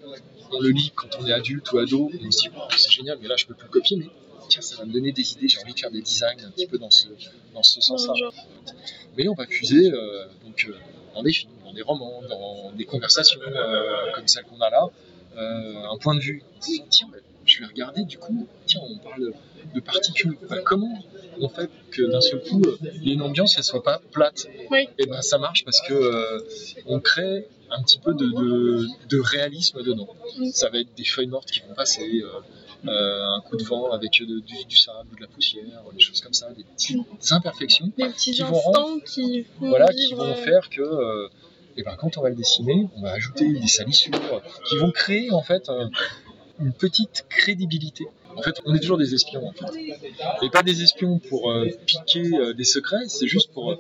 on 0.52 0.60
le 0.60 0.70
lit 0.70 0.92
quand 0.94 1.08
on 1.20 1.26
est 1.26 1.32
adulte 1.32 1.72
ou 1.72 1.78
ado 1.80 2.12
et 2.14 2.20
on 2.28 2.30
se 2.32 2.42
dit 2.42 2.50
Wow, 2.56 2.64
c'est 2.78 2.92
génial, 2.92 3.18
mais 3.22 3.28
là 3.30 3.36
je 3.38 3.46
peux 3.46 3.54
plus 3.56 3.66
le 3.66 3.72
copier, 3.72 3.98
mais 3.98 4.10
tiens 4.50 4.62
ça 4.62 4.78
va 4.78 4.86
me 4.86 4.94
donner 4.94 5.12
des 5.12 5.34
idées, 5.34 5.48
j'ai 5.48 5.60
envie 5.60 5.74
de 5.74 5.80
faire 5.80 5.92
des 5.92 6.02
designs 6.02 6.38
un 6.46 6.52
petit 6.52 6.68
peu 6.68 6.78
dans 6.78 6.90
ce, 6.92 7.08
dans 7.54 7.64
ce 7.64 7.82
sens-là. 7.82 8.14
Mais 9.18 9.28
on 9.28 9.34
va 9.34 9.46
puiser 9.46 9.92
euh, 9.92 10.26
donc, 10.46 10.66
euh, 10.68 10.76
dans 11.14 11.24
des 11.24 11.32
films, 11.32 11.52
dans 11.64 11.74
des 11.74 11.82
romans, 11.82 12.22
dans 12.30 12.72
des 12.74 12.86
conversations 12.86 13.40
euh, 13.42 14.12
comme 14.14 14.28
celle 14.28 14.44
qu'on 14.44 14.60
a 14.62 14.70
là, 14.70 14.88
euh, 15.38 15.84
un 15.92 15.98
point 15.98 16.16
de 16.16 16.20
vue. 16.22 16.44
Tiens, 16.90 17.08
bah, 17.12 17.18
je 17.46 17.60
vais 17.60 17.66
regarder 17.66 18.04
du 18.04 18.18
coup, 18.18 18.48
tiens, 18.66 18.82
on 18.84 18.98
parle 18.98 19.34
de 19.74 19.80
particules. 19.80 20.38
Bah, 20.50 20.58
comment 20.66 21.04
on 21.40 21.50
fait 21.50 21.70
que 21.92 22.04
d'un 22.04 22.22
seul 22.22 22.42
coup, 22.42 22.62
il 22.96 23.08
y 23.08 23.12
ait 23.12 23.14
une 23.14 23.22
ambiance, 23.22 23.58
elle 23.58 23.64
soit 23.64 23.84
pas 23.84 24.02
plate 24.12 24.48
Oui. 24.72 24.88
Et 24.98 25.06
ben 25.06 25.22
ça 25.22 25.38
marche 25.38 25.64
parce 25.66 25.82
que 25.82 26.46
on 26.86 27.00
crée 27.00 27.48
un 27.70 27.82
petit 27.84 28.00
peu 28.00 28.14
de, 28.14 28.26
de, 28.26 28.88
de 29.10 29.20
réalisme 29.20 29.84
dedans. 29.84 30.08
Ça 30.54 30.70
va 30.70 30.80
être 30.80 30.94
des 30.96 31.04
feuilles 31.04 31.28
mortes 31.28 31.52
qui 31.52 31.60
vont 31.62 31.74
passer. 31.74 32.24
Euh, 32.88 33.28
un 33.30 33.42
coup 33.42 33.58
de 33.58 33.64
vent 33.64 33.92
avec 33.92 34.22
euh, 34.22 34.26
de- 34.26 34.40
du, 34.40 34.64
du 34.66 34.76
sable 34.78 35.10
ou 35.12 35.16
de 35.16 35.22
la 35.22 35.28
poussière, 35.28 35.84
des 35.94 36.00
choses 36.00 36.22
comme 36.22 36.34
ça, 36.34 36.52
des 36.54 36.64
petites 36.64 36.98
imperfections 37.32 37.92
des 37.98 38.10
petits 38.10 38.32
qui 38.32 38.42
vont 38.42 38.58
instants 38.58 39.00
qui 39.06 39.44
font 39.44 39.68
voilà, 39.70 39.88
qui 39.88 40.14
vont 40.14 40.24
euh, 40.24 40.34
faire 40.36 40.70
que 40.70 40.82
euh, 40.82 41.28
eh 41.78 41.84
ben, 41.84 41.96
quand 41.98 42.18
on 42.18 42.22
va 42.22 42.30
le 42.30 42.36
dessiner, 42.36 42.88
on 42.96 43.02
va 43.02 43.12
ajouter 43.12 43.48
des 43.52 43.68
salissures 43.68 44.14
qui 44.68 44.78
vont 44.78 44.92
créer 44.92 45.32
en 45.32 45.42
fait 45.42 45.68
un- 45.70 45.90
une 46.60 46.72
petite 46.74 47.26
crédibilité. 47.30 48.06
En 48.38 48.42
fait, 48.42 48.62
on 48.66 48.74
est 48.76 48.80
toujours 48.80 48.98
des 48.98 49.14
espions 49.14 49.46
en 49.48 49.52
fait. 49.52 49.78
Et 50.42 50.50
pas 50.50 50.64
des 50.64 50.82
espions 50.84 51.20
pour 51.20 51.54
piquer 51.86 52.54
des 52.54 52.64
secrets, 52.64 53.06
c'est 53.08 53.28
juste 53.28 53.52
pour 53.52 53.76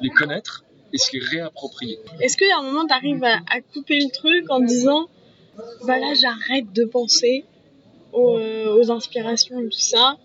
les 0.00 0.10
connaître 0.10 0.64
et 0.92 0.98
se 0.98 1.12
les 1.12 1.20
réapproprier. 1.24 1.98
Est-ce 2.20 2.36
a 2.52 2.58
un 2.60 2.62
moment, 2.62 2.86
t'arrives 2.86 3.22
à, 3.22 3.36
à 3.50 3.60
couper 3.60 3.98
le 4.00 4.10
truc 4.10 4.50
en 4.50 4.60
disant 4.60 5.06
bah 5.86 5.98
là, 5.98 6.14
j'arrête 6.14 6.72
de 6.72 6.84
penser 6.84 7.44
aux, 8.12 8.38
euh, 8.38 8.74
aux 8.80 8.90
inspirations 8.90 9.58
et 9.60 9.68
tout 9.68 9.78
ça. 9.78 10.16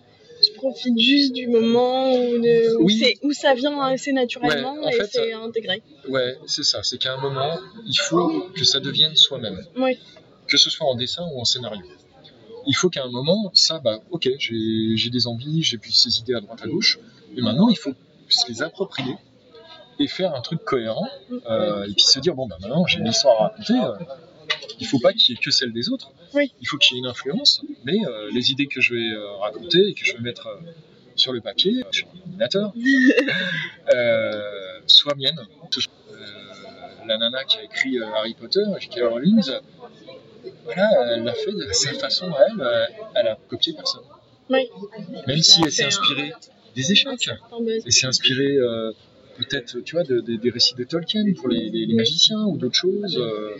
Je 0.42 0.52
profite 0.56 0.98
juste 0.98 1.32
du 1.32 1.46
moment 1.48 2.12
où, 2.12 2.36
où 2.36 2.84
Oui. 2.84 2.98
c'est- 2.98 3.16
où 3.22 3.32
ça 3.32 3.54
vient 3.54 3.80
assez 3.80 4.12
naturellement 4.12 4.74
Ouais, 4.82 4.94
et 4.96 5.04
c'est 5.10 5.32
intégré. 5.32 5.82
Ouais, 6.08 6.36
c'est 6.46 6.64
ça, 6.64 6.82
c'est 6.82 6.98
qu'à 6.98 7.14
un 7.14 7.20
moment, 7.20 7.58
il 7.86 7.96
faut 7.98 8.48
que 8.54 8.64
ça 8.64 8.80
devienne 8.80 9.16
soi-même. 9.16 9.64
Oui. 9.76 9.98
que 10.46 10.58
ce 10.58 10.68
soit 10.68 10.86
en 10.86 10.94
dessin 10.94 11.26
ou 11.32 11.40
en 11.40 11.44
scénario. 11.46 11.80
Il 12.66 12.74
faut 12.74 12.90
qu'à 12.90 13.02
un 13.04 13.08
moment, 13.10 13.50
ça, 13.54 13.78
bah, 13.82 13.98
ok, 14.10 14.28
j'ai 14.38 14.94
j'ai 14.96 15.08
des 15.10 15.26
envies, 15.26 15.62
j'ai 15.62 15.78
pu 15.78 15.90
ces 15.90 16.18
idées 16.18 16.34
à 16.34 16.40
droite 16.40 16.60
à 16.62 16.66
gauche, 16.66 16.98
mais 17.34 17.40
maintenant 17.40 17.68
il 17.70 17.76
faut 17.78 17.92
se 18.28 18.46
les 18.50 18.60
approprier 18.62 19.16
et 19.98 20.06
faire 20.06 20.34
un 20.34 20.42
truc 20.42 20.62
cohérent, 20.64 21.08
euh, 21.50 21.84
et 21.84 21.92
puis 21.94 22.04
se 22.04 22.18
dire 22.18 22.34
bon, 22.34 22.46
bah 22.46 22.56
maintenant 22.60 22.86
j'ai 22.86 22.98
une 22.98 23.06
histoire 23.06 23.36
à 23.40 23.48
raconter, 23.48 23.72
euh, 23.74 23.92
il 24.80 24.86
faut 24.86 24.98
pas 24.98 25.12
qu'il 25.12 25.34
y 25.34 25.38
ait 25.38 25.40
que 25.42 25.50
celle 25.50 25.72
des 25.72 25.88
autres, 25.90 26.12
Oui. 26.34 26.52
il 26.60 26.66
faut 26.68 26.76
qu'il 26.78 26.94
y 26.94 26.98
ait 26.98 27.00
une 27.00 27.06
influence, 27.06 27.62
mais 27.84 27.98
euh, 28.06 28.30
les 28.32 28.50
idées 28.50 28.66
que 28.66 28.80
je 28.80 28.94
vais 28.94 29.10
euh, 29.16 29.36
raconter 29.36 29.80
et 29.88 29.94
que 29.94 30.04
je 30.04 30.12
vais 30.14 30.20
mettre 30.22 30.46
euh, 30.48 30.56
sur 31.16 31.32
le 31.32 31.40
papier, 31.40 31.82
sur 31.92 32.06
l'ordinateur, 32.14 32.72
euh, 33.94 34.40
soient 34.86 35.14
miennes. 35.14 35.40
La 37.06 37.18
nana 37.18 37.44
qui 37.44 37.58
a 37.58 37.62
écrit 37.64 37.98
Harry 38.02 38.34
Potter, 38.34 38.64
J.K. 38.80 39.00
Rowling, 39.10 39.42
voilà, 40.64 40.88
elle 41.12 41.24
l'a 41.24 41.34
fait 41.34 41.52
de 41.52 41.68
sa 41.72 41.92
façon 41.92 42.32
à 42.32 42.38
elle, 42.48 42.88
elle 43.14 43.26
a 43.28 43.38
copié 43.48 43.74
personne. 43.74 44.00
Oui. 44.48 44.68
Même 45.26 45.38
si 45.42 45.60
elle 45.62 45.70
s'est 45.72 45.84
un- 45.84 45.88
inspirée 45.88 46.32
des 46.74 46.92
échecs, 46.92 47.28
Un 47.52 47.60
buzz. 47.62 47.82
elle 47.84 47.92
s'est 47.92 48.06
inspirée 48.06 48.56
euh, 48.56 48.90
peut-être, 49.36 49.80
tu 49.80 49.96
vois, 49.96 50.04
de- 50.04 50.20
de- 50.20 50.36
des 50.36 50.50
récits 50.50 50.74
de 50.74 50.84
Tolkien 50.84 51.24
pour 51.36 51.48
les, 51.48 51.68
les- 51.68 51.86
les 51.86 51.94
magiciens 51.94 52.40
ou 52.44 52.56
d'autres 52.56 52.74
choses. 52.74 53.18
euh, 53.18 53.54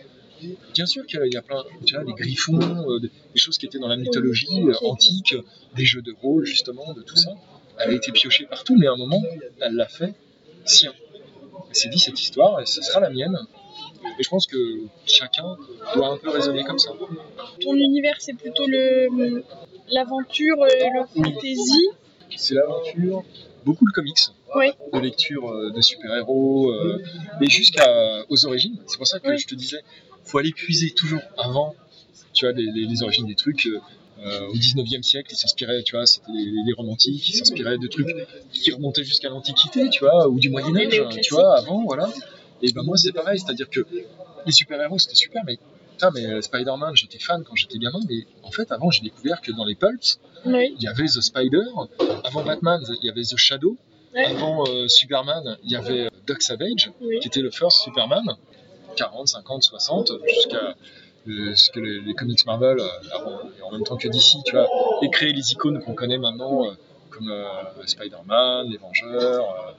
bien 0.72 0.87
sûr 0.87 1.07
qu'il 1.07 1.33
y 1.33 1.37
a 1.37 1.42
plein, 1.42 1.62
tu 1.85 1.94
vois, 1.94 2.04
des 2.04 2.12
griffons, 2.12 2.59
euh, 2.90 3.00
des, 3.00 3.11
choses 3.37 3.59
qui 3.59 3.66
étaient 3.66 3.78
dans 3.78 3.88
la 3.88 3.96
mythologie 3.96 4.62
euh, 4.62 4.72
antique, 4.83 5.35
des 5.76 5.85
jeux 5.85 6.02
de 6.02 6.14
rôle 6.22 6.44
justement, 6.44 6.92
de 6.92 7.02
tout 7.02 7.16
ça. 7.16 7.30
Elle 7.78 7.90
a 7.90 7.94
été 7.94 8.12
piochée 8.12 8.46
partout, 8.46 8.76
mais 8.78 8.87
à 8.87 8.92
un 8.92 8.96
moment, 8.96 9.22
elle 9.61 9.74
l'a 9.74 9.88
fait 9.88 10.14
sien. 10.64 10.92
Elle 11.68 11.76
s'est 11.76 11.88
dit 11.88 11.98
cette 11.98 12.20
histoire, 12.20 12.61
et 12.61 12.66
ce 12.66 12.83
sera 12.83 13.00
la 13.00 13.11
mienne. 13.11 13.37
Et 14.18 14.22
je 14.22 14.28
pense 14.28 14.46
que 14.46 14.57
chacun 15.07 15.57
doit 15.94 16.09
un 16.09 16.18
peu 16.18 16.30
raisonner 16.30 16.62
comme 16.62 16.78
ça. 16.78 16.92
Ton 17.61 17.74
univers, 17.74 18.16
c'est 18.20 18.35
plutôt 18.35 18.66
le 18.66 19.42
l'aventure, 19.88 20.57
le 20.64 21.07
fantasy. 21.14 21.88
C'est 22.37 22.54
l'aventure, 22.54 23.22
beaucoup 23.64 23.87
de 23.87 23.92
comics, 23.92 24.18
Oui. 24.57 24.66
de 24.92 24.98
lecture 24.98 25.50
euh, 25.50 25.70
de 25.70 25.80
super-héros, 25.80 26.70
euh, 26.70 27.02
et 27.40 27.48
jusqu'aux 27.48 28.46
origines. 28.46 28.78
C'est 28.87 28.98
pour 28.98 29.07
ça 29.07 29.20
que 29.20 29.28
Oui. 29.28 29.38
je 29.38 29.46
te 29.46 29.54
disais, 29.54 29.83
faut 30.24 30.38
aller 30.38 30.52
puiser 30.52 30.90
toujours 30.90 31.20
avant, 31.38 31.74
tu 32.32 32.46
vois, 32.46 32.52
les, 32.54 32.64
les- 32.72 32.87
les 32.87 33.02
origines 33.02 33.26
des 33.26 33.34
trucs. 33.34 33.66
euh, 34.24 34.46
au 34.48 34.54
19e 34.54 35.02
siècle, 35.02 35.32
ils 35.32 35.37
s'inspiraient, 35.37 35.82
tu 35.82 35.96
vois, 35.96 36.06
c'était 36.06 36.32
les, 36.32 36.44
les 36.66 36.72
romantiques, 36.72 37.28
ils 37.28 37.34
s'inspiraient 37.34 37.76
de 37.78 37.87
trucs 37.88 38.06
qui 38.52 38.70
remontaient 38.70 39.04
jusqu'à 39.04 39.28
l'Antiquité, 39.28 39.90
tu 39.90 40.00
vois, 40.04 40.28
ou 40.28 40.38
du 40.38 40.48
Moyen-Âge, 40.50 41.02
tu 41.20 41.34
vois, 41.34 41.58
avant, 41.58 41.84
voilà. 41.84 42.08
Et 42.62 42.72
ben 42.72 42.82
moi, 42.84 42.96
c'est 42.96 43.12
pareil, 43.12 43.38
c'est-à-dire 43.38 43.68
que 43.68 43.84
les 44.46 44.52
super-héros, 44.52 44.98
c'était 44.98 45.16
super, 45.16 45.42
mais 45.44 45.58
putain, 45.92 46.10
mais 46.14 46.24
euh, 46.26 46.40
Spider-Man, 46.40 46.94
j'étais 46.96 47.18
fan 47.18 47.42
quand 47.44 47.54
j'étais 47.56 47.76
gamin, 47.78 48.00
mais 48.08 48.24
en 48.44 48.50
fait, 48.50 48.70
avant, 48.72 48.90
j'ai 48.90 49.02
découvert 49.02 49.40
que 49.42 49.52
dans 49.52 49.64
les 49.66 49.74
pulps, 49.74 50.18
Oui. 50.46 50.74
il 50.78 50.82
y 50.82 50.87
avait 50.88 51.04
The 51.06 51.20
Spider, 51.20 51.64
avant 52.24 52.44
Batman, 52.44 52.80
il 53.02 53.06
y 53.06 53.10
avait 53.10 53.22
The 53.24 53.37
Shadow, 53.37 53.76
avant 54.24 54.64
euh, 54.68 54.87
Superman, 54.88 55.58
il 55.64 55.72
y 55.72 55.76
avait 55.76 56.08
Doc 56.26 56.40
Savage, 56.40 56.92
Oui. 57.02 57.18
qui 57.20 57.28
était 57.28 57.40
le 57.42 57.50
first 57.50 57.82
Superman, 57.82 58.24
40, 58.94 59.28
50, 59.28 59.62
60, 59.62 60.12
jusqu'à 60.28 60.74
euh, 61.28 61.54
ce 61.57 61.70
que 61.70 61.80
les, 61.80 62.00
les 62.00 62.14
comics 62.14 62.44
Marvel, 62.46 62.78
euh, 62.80 62.87
avant, 63.12 63.40
et 63.59 63.62
en 63.62 63.70
même 63.72 63.83
temps 63.85 63.96
que 63.96 64.09
DC, 64.09 64.37
tu 64.44 64.52
vois, 64.52 64.68
aient 65.02 65.11
créé 65.11 65.33
les 65.33 65.52
icônes 65.52 65.80
qu'on 65.83 65.94
connaît 65.94 66.18
maintenant, 66.18 66.66
euh, 66.66 66.70
comme 67.11 67.30
Spider-Man, 67.87 68.68
les 68.70 68.76
Vengeurs, 68.78 69.74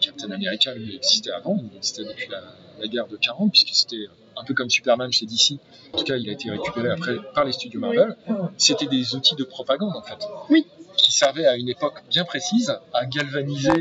Captain 0.00 0.30
America, 0.30 0.72
il 0.76 0.96
existait 0.96 1.30
avant, 1.30 1.56
il 1.70 1.76
existait 1.76 2.04
depuis 2.04 2.28
la, 2.30 2.40
la 2.80 2.86
guerre 2.88 3.06
de 3.06 3.16
40, 3.16 3.50
puisque 3.50 3.74
c'était 3.74 4.06
un 4.36 4.44
peu 4.44 4.52
comme 4.54 4.68
Superman 4.70 5.10
chez 5.12 5.26
DC. 5.26 5.58
En 5.92 5.98
tout 5.98 6.04
cas, 6.04 6.16
il 6.16 6.28
a 6.28 6.32
été 6.32 6.50
récupéré 6.50 6.90
après 6.90 7.16
par 7.34 7.44
les 7.44 7.52
studios 7.52 7.80
Marvel. 7.80 8.16
C'était 8.58 8.86
des 8.86 9.14
outils 9.14 9.34
de 9.36 9.44
propagande, 9.44 9.94
en 9.96 10.02
fait. 10.02 10.18
Oui. 10.50 10.66
Qui 10.96 11.10
servaient 11.12 11.46
à 11.46 11.56
une 11.56 11.68
époque 11.68 12.02
bien 12.08 12.24
précise 12.24 12.76
à 12.92 13.04
galvaniser 13.06 13.72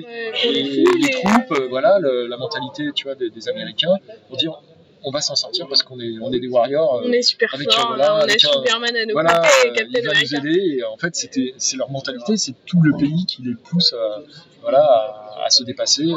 les 0.46 0.84
troupes, 1.12 1.58
voilà, 1.70 2.00
le- 2.00 2.28
la 2.28 2.38
mentalité, 2.38 2.90
tu 2.96 3.04
vois, 3.06 3.16
des, 3.16 3.30
des 3.30 3.50
Américains, 3.50 3.96
pour 4.28 4.38
dire 4.38 4.60
on 5.04 5.12
va 5.12 5.22
s'en 5.22 5.36
sortir 5.36 5.68
parce 5.68 5.84
qu'on 5.84 6.00
est, 6.00 6.16
on 6.22 6.32
est 6.32 6.40
des 6.40 6.48
warriors. 6.48 7.02
On 7.06 7.12
est 7.12 7.22
super 7.22 7.54
avec, 7.54 7.72
fort, 7.72 7.88
voilà, 7.88 8.06
là, 8.06 8.16
on 8.16 8.18
a 8.20 8.24
avec 8.24 8.40
Superman 8.40 8.96
à 8.96 9.06
nos 9.06 9.14
voilà, 9.14 9.42
et 9.66 9.74
Captain 9.74 10.00
il 10.00 10.06
va 10.08 10.14
nous 10.14 10.36
aider. 10.36 10.76
Et 10.80 10.84
en 10.86 10.98
fait, 10.98 11.16
c'était, 11.16 11.54
c'est 11.58 11.78
leur 11.78 11.90
mentalité, 11.92 12.38
c'est 12.38 12.54
tout 12.66 12.82
le 12.82 12.96
pays 12.98 13.26
qui 13.26 13.42
les 13.42 13.56
pousse, 13.56 13.94
à, 13.94 14.22
voilà, 14.62 14.80
à, 14.84 15.46
à 15.46 15.50
se 15.50 15.64
dépasser 15.64 16.06
euh, 16.06 16.16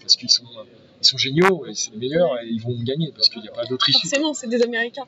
parce 0.00 0.16
qu'ils 0.16 0.30
sont, 0.30 0.44
ils 1.02 1.06
sont 1.06 1.16
géniaux 1.18 1.64
et 1.66 1.74
c'est 1.74 1.90
les 1.92 1.98
meilleurs 1.98 2.38
et 2.40 2.46
ils 2.48 2.60
vont 2.60 2.76
gagner 2.82 3.10
parce 3.14 3.28
qu'il 3.28 3.40
n'y 3.42 3.48
a 3.48 3.52
pas 3.52 3.64
d'autre 3.64 3.88
issue. 3.88 4.06
Forcément, 4.08 4.34
c'est 4.34 4.48
des 4.48 4.62
Américains. 4.62 5.04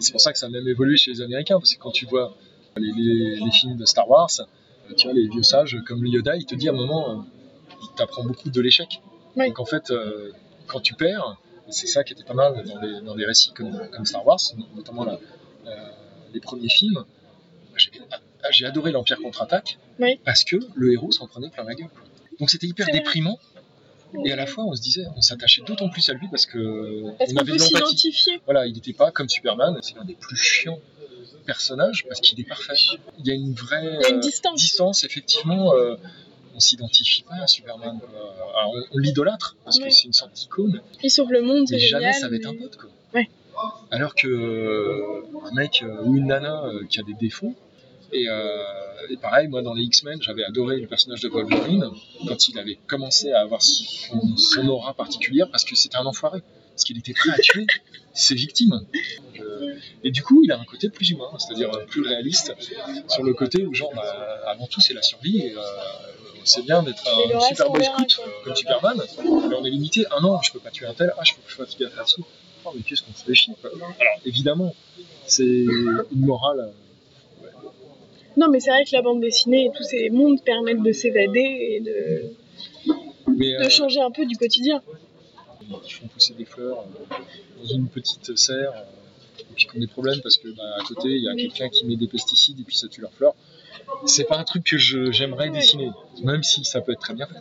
C'est 0.00 0.12
pour 0.12 0.20
ça 0.20 0.32
que 0.32 0.38
ça 0.38 0.46
a 0.46 0.48
même 0.48 0.66
évolué 0.68 0.96
chez 0.96 1.10
les 1.12 1.20
Américains, 1.20 1.58
parce 1.58 1.74
que 1.74 1.80
quand 1.80 1.90
tu 1.92 2.06
vois 2.06 2.34
les, 2.76 2.92
les- 2.96 3.36
les 3.44 3.50
films 3.50 3.76
de 3.76 3.84
Star 3.86 4.08
Wars, 4.08 4.28
euh, 4.40 4.94
tu 4.96 5.06
vois, 5.08 5.14
les 5.14 5.28
vieux 5.28 5.42
sages 5.42 5.76
comme 5.86 6.02
le 6.02 6.08
Yoda, 6.10 6.36
il 6.36 6.46
te 6.46 6.54
dit 6.54 6.68
à 6.68 6.72
un 6.72 6.76
moment, 6.76 7.10
euh, 7.10 7.14
il 7.82 7.88
t'apprend 7.96 8.24
beaucoup 8.24 8.50
de 8.50 8.60
l'échec. 8.60 9.00
Oui. 9.36 9.46
Donc 9.48 9.58
en 9.60 9.64
fait, 9.64 9.92
quand 10.66 10.80
tu 10.80 10.94
perds, 10.94 11.36
c'est 11.70 11.86
ça 11.86 12.04
qui 12.04 12.12
était 12.14 12.24
pas 12.24 12.34
mal 12.34 12.64
dans 13.04 13.14
les 13.14 13.26
récits 13.26 13.52
comme, 13.52 13.88
comme 13.90 14.04
Star 14.06 14.26
Wars, 14.26 14.38
notamment 14.76 15.04
la- 15.04 15.18
euh, 15.66 15.70
les 16.32 16.40
premiers 16.40 16.68
films, 16.68 17.04
j'ai 17.76 17.90
ah, 18.10 18.48
j'ai 18.50 18.66
adoré 18.66 18.92
l'Empire 18.92 19.18
contre-attaque, 19.20 19.78
Oui. 19.98 20.20
parce 20.24 20.44
que 20.44 20.56
le 20.74 20.92
héros 20.92 21.10
s'en 21.12 21.26
prenait 21.26 21.50
plein 21.50 21.64
la 21.64 21.74
gueule. 21.74 21.88
Donc 22.38 22.50
c'était 22.50 22.66
hyper 22.68 22.86
déprimant. 22.92 23.38
Et 24.24 24.32
à 24.32 24.36
la 24.36 24.46
fois, 24.46 24.64
on 24.64 24.74
se 24.74 24.80
disait, 24.80 25.04
on 25.16 25.20
s'attachait 25.20 25.60
d'autant 25.66 25.90
plus 25.90 26.08
à 26.08 26.14
lui 26.14 26.28
parce 26.30 26.46
que 26.46 27.02
Parce 27.18 27.30
on 27.30 27.34
qu'on 27.34 27.40
avait 27.42 27.52
peut 27.52 27.58
de 27.58 27.62
l'empathie. 27.74 28.14
Voilà, 28.46 28.66
il 28.66 28.72
n'était 28.72 28.94
pas 28.94 29.10
comme 29.10 29.28
Superman, 29.28 29.76
c'est 29.82 29.96
l'un 29.96 30.04
des 30.04 30.14
plus 30.14 30.36
chiants 30.36 30.78
personnages 31.46 32.04
parce 32.08 32.20
qu'il 32.20 32.38
est 32.40 32.44
parfait. 32.48 32.72
Il 33.18 33.26
y 33.26 33.30
a 33.30 33.34
une 33.34 33.52
vraie 33.52 33.82
Il 33.84 34.02
y 34.02 34.04
a 34.06 34.08
une 34.10 34.16
euh, 34.16 34.20
distance. 34.20 34.60
distance, 34.60 35.04
effectivement. 35.04 35.74
euh, 35.74 35.96
on 36.58 36.60
s'identifie 36.60 37.22
pas 37.22 37.36
à 37.42 37.46
Superman. 37.46 37.98
alors, 38.58 38.72
on, 38.74 38.96
on 38.96 38.98
l'idolâtre 38.98 39.56
parce 39.64 39.78
Ouais. 39.78 39.84
que 39.84 39.90
c'est 39.94 40.06
une 40.06 40.12
sorte 40.12 40.32
d'icône, 40.32 40.82
Il 41.04 41.10
sauve 41.10 41.30
le 41.30 41.42
monde, 41.42 41.66
c'est 41.68 41.78
génial. 41.78 42.02
jamais 42.02 42.12
ça 42.14 42.28
va 42.28 42.34
être 42.36 42.46
un 42.48 42.54
pote 42.56 42.76
quoi. 42.76 42.90
Ouais. 43.14 43.28
Alors 43.92 44.14
que 44.16 44.26
euh, 44.26 45.22
un 45.44 45.54
mec 45.54 45.82
euh, 45.82 46.02
ou 46.04 46.16
une 46.16 46.26
nana 46.26 46.64
euh, 46.64 46.84
qui 46.90 46.98
a 46.98 47.02
des 47.04 47.14
défauts. 47.14 47.54
Et, 48.12 48.26
euh, 48.28 48.56
et 49.10 49.16
pareil, 49.18 49.48
moi 49.48 49.62
dans 49.62 49.74
les 49.74 49.84
X-Men, 49.84 50.20
j'avais 50.22 50.42
adoré 50.44 50.80
le 50.80 50.86
personnage 50.88 51.20
de 51.20 51.28
Wolverine 51.28 51.84
quand 52.26 52.48
il 52.48 52.58
avait 52.58 52.78
commencé 52.86 53.30
à 53.32 53.40
avoir 53.40 53.62
son, 53.62 54.36
son 54.36 54.66
aura 54.68 54.94
particulière 54.94 55.48
parce 55.50 55.64
que 55.64 55.76
c'était 55.76 55.96
un 55.98 56.06
enfoiré. 56.06 56.40
Parce 56.72 56.84
qu'il 56.84 56.96
était 56.98 57.12
prêt 57.12 57.30
à 57.30 57.38
tuer 57.38 57.66
ses 58.14 58.36
victimes. 58.36 58.80
Euh, 59.40 59.74
et 60.04 60.12
du 60.12 60.22
coup, 60.22 60.42
il 60.44 60.52
a 60.52 60.58
un 60.60 60.64
côté 60.64 60.88
plus 60.90 61.10
humain, 61.10 61.28
c'est-à-dire 61.38 61.74
euh, 61.74 61.84
plus 61.86 62.02
réaliste, 62.02 62.54
sur 63.08 63.24
le 63.24 63.34
côté 63.34 63.64
où, 63.66 63.74
genre, 63.74 63.92
bah, 63.96 64.04
avant 64.46 64.66
tout, 64.68 64.80
c'est 64.80 64.94
la 64.94 65.02
survie. 65.02 65.38
Et, 65.38 65.52
euh, 65.56 65.60
c'est 66.44 66.62
bien 66.62 66.82
d'être 66.82 67.02
un 67.06 67.40
super 67.40 67.70
boy 67.70 67.84
scout 67.84 68.20
comme 68.44 68.56
Superman, 68.56 68.96
mais 69.48 69.54
on 69.56 69.64
est 69.64 69.70
limité. 69.70 70.04
Ah 70.10 70.18
non, 70.22 70.40
je 70.42 70.52
peux 70.52 70.58
pas 70.60 70.70
tuer 70.70 70.86
un 70.86 70.94
tel, 70.94 71.12
ah, 71.18 71.22
je 71.24 71.32
peux 71.34 71.64
pas 71.64 71.66
tuer 71.70 71.86
un 71.86 71.88
tel. 71.90 72.24
Oh, 72.64 72.70
mais 72.74 72.82
qu'est-ce 72.82 73.02
qu'on 73.02 73.14
se 73.14 73.24
fait 73.24 73.34
chier, 73.34 73.54
quoi. 73.60 73.70
Alors, 73.74 73.92
évidemment, 74.26 74.74
c'est 75.26 75.44
une 75.44 76.04
morale. 76.12 76.72
euh, 77.44 77.48
Non, 78.36 78.48
mais 78.50 78.60
c'est 78.60 78.70
vrai 78.70 78.84
que 78.84 78.90
la 78.92 79.02
bande 79.02 79.20
dessinée 79.20 79.66
et 79.66 79.70
tous 79.76 79.84
ces 79.84 80.10
mondes 80.10 80.42
permettent 80.42 80.82
de 80.82 80.92
s'évader 80.92 81.40
et 81.40 81.80
de, 81.80 82.32
Mais, 83.36 83.56
de 83.58 83.64
euh, 83.64 83.68
changer 83.68 84.00
un 84.00 84.10
peu 84.10 84.26
du 84.26 84.36
quotidien. 84.36 84.82
qui 85.84 85.92
font 85.92 86.06
pousser 86.08 86.34
des 86.34 86.44
fleurs 86.44 86.78
euh, 86.80 87.14
dans 87.62 87.68
une 87.74 87.88
petite 87.88 88.36
serre 88.36 88.72
et 89.40 89.44
puis 89.54 89.66
qui 89.66 89.76
ont 89.76 89.80
des 89.80 89.86
problèmes 89.86 90.20
parce 90.20 90.36
que 90.38 90.48
bah, 90.48 90.62
à 90.80 90.84
côté 90.84 91.08
il 91.10 91.22
y 91.22 91.28
a 91.28 91.32
Oui. 91.32 91.42
quelqu'un 91.48 91.68
qui 91.68 91.84
met 91.86 91.96
des 91.96 92.08
pesticides 92.08 92.58
et 92.60 92.64
puis 92.64 92.76
ça 92.76 92.88
tue 92.88 93.00
leurs 93.00 93.12
fleurs. 93.12 93.34
C'est 94.06 94.24
pas 94.24 94.38
un 94.38 94.44
truc 94.44 94.64
que 94.64 94.76
j'aimerais 94.78 95.50
dessiner, 95.50 95.90
même 96.22 96.42
si 96.42 96.64
ça 96.64 96.80
peut 96.80 96.92
être 96.92 97.00
très 97.00 97.14
bien 97.14 97.26
fait. 97.26 97.40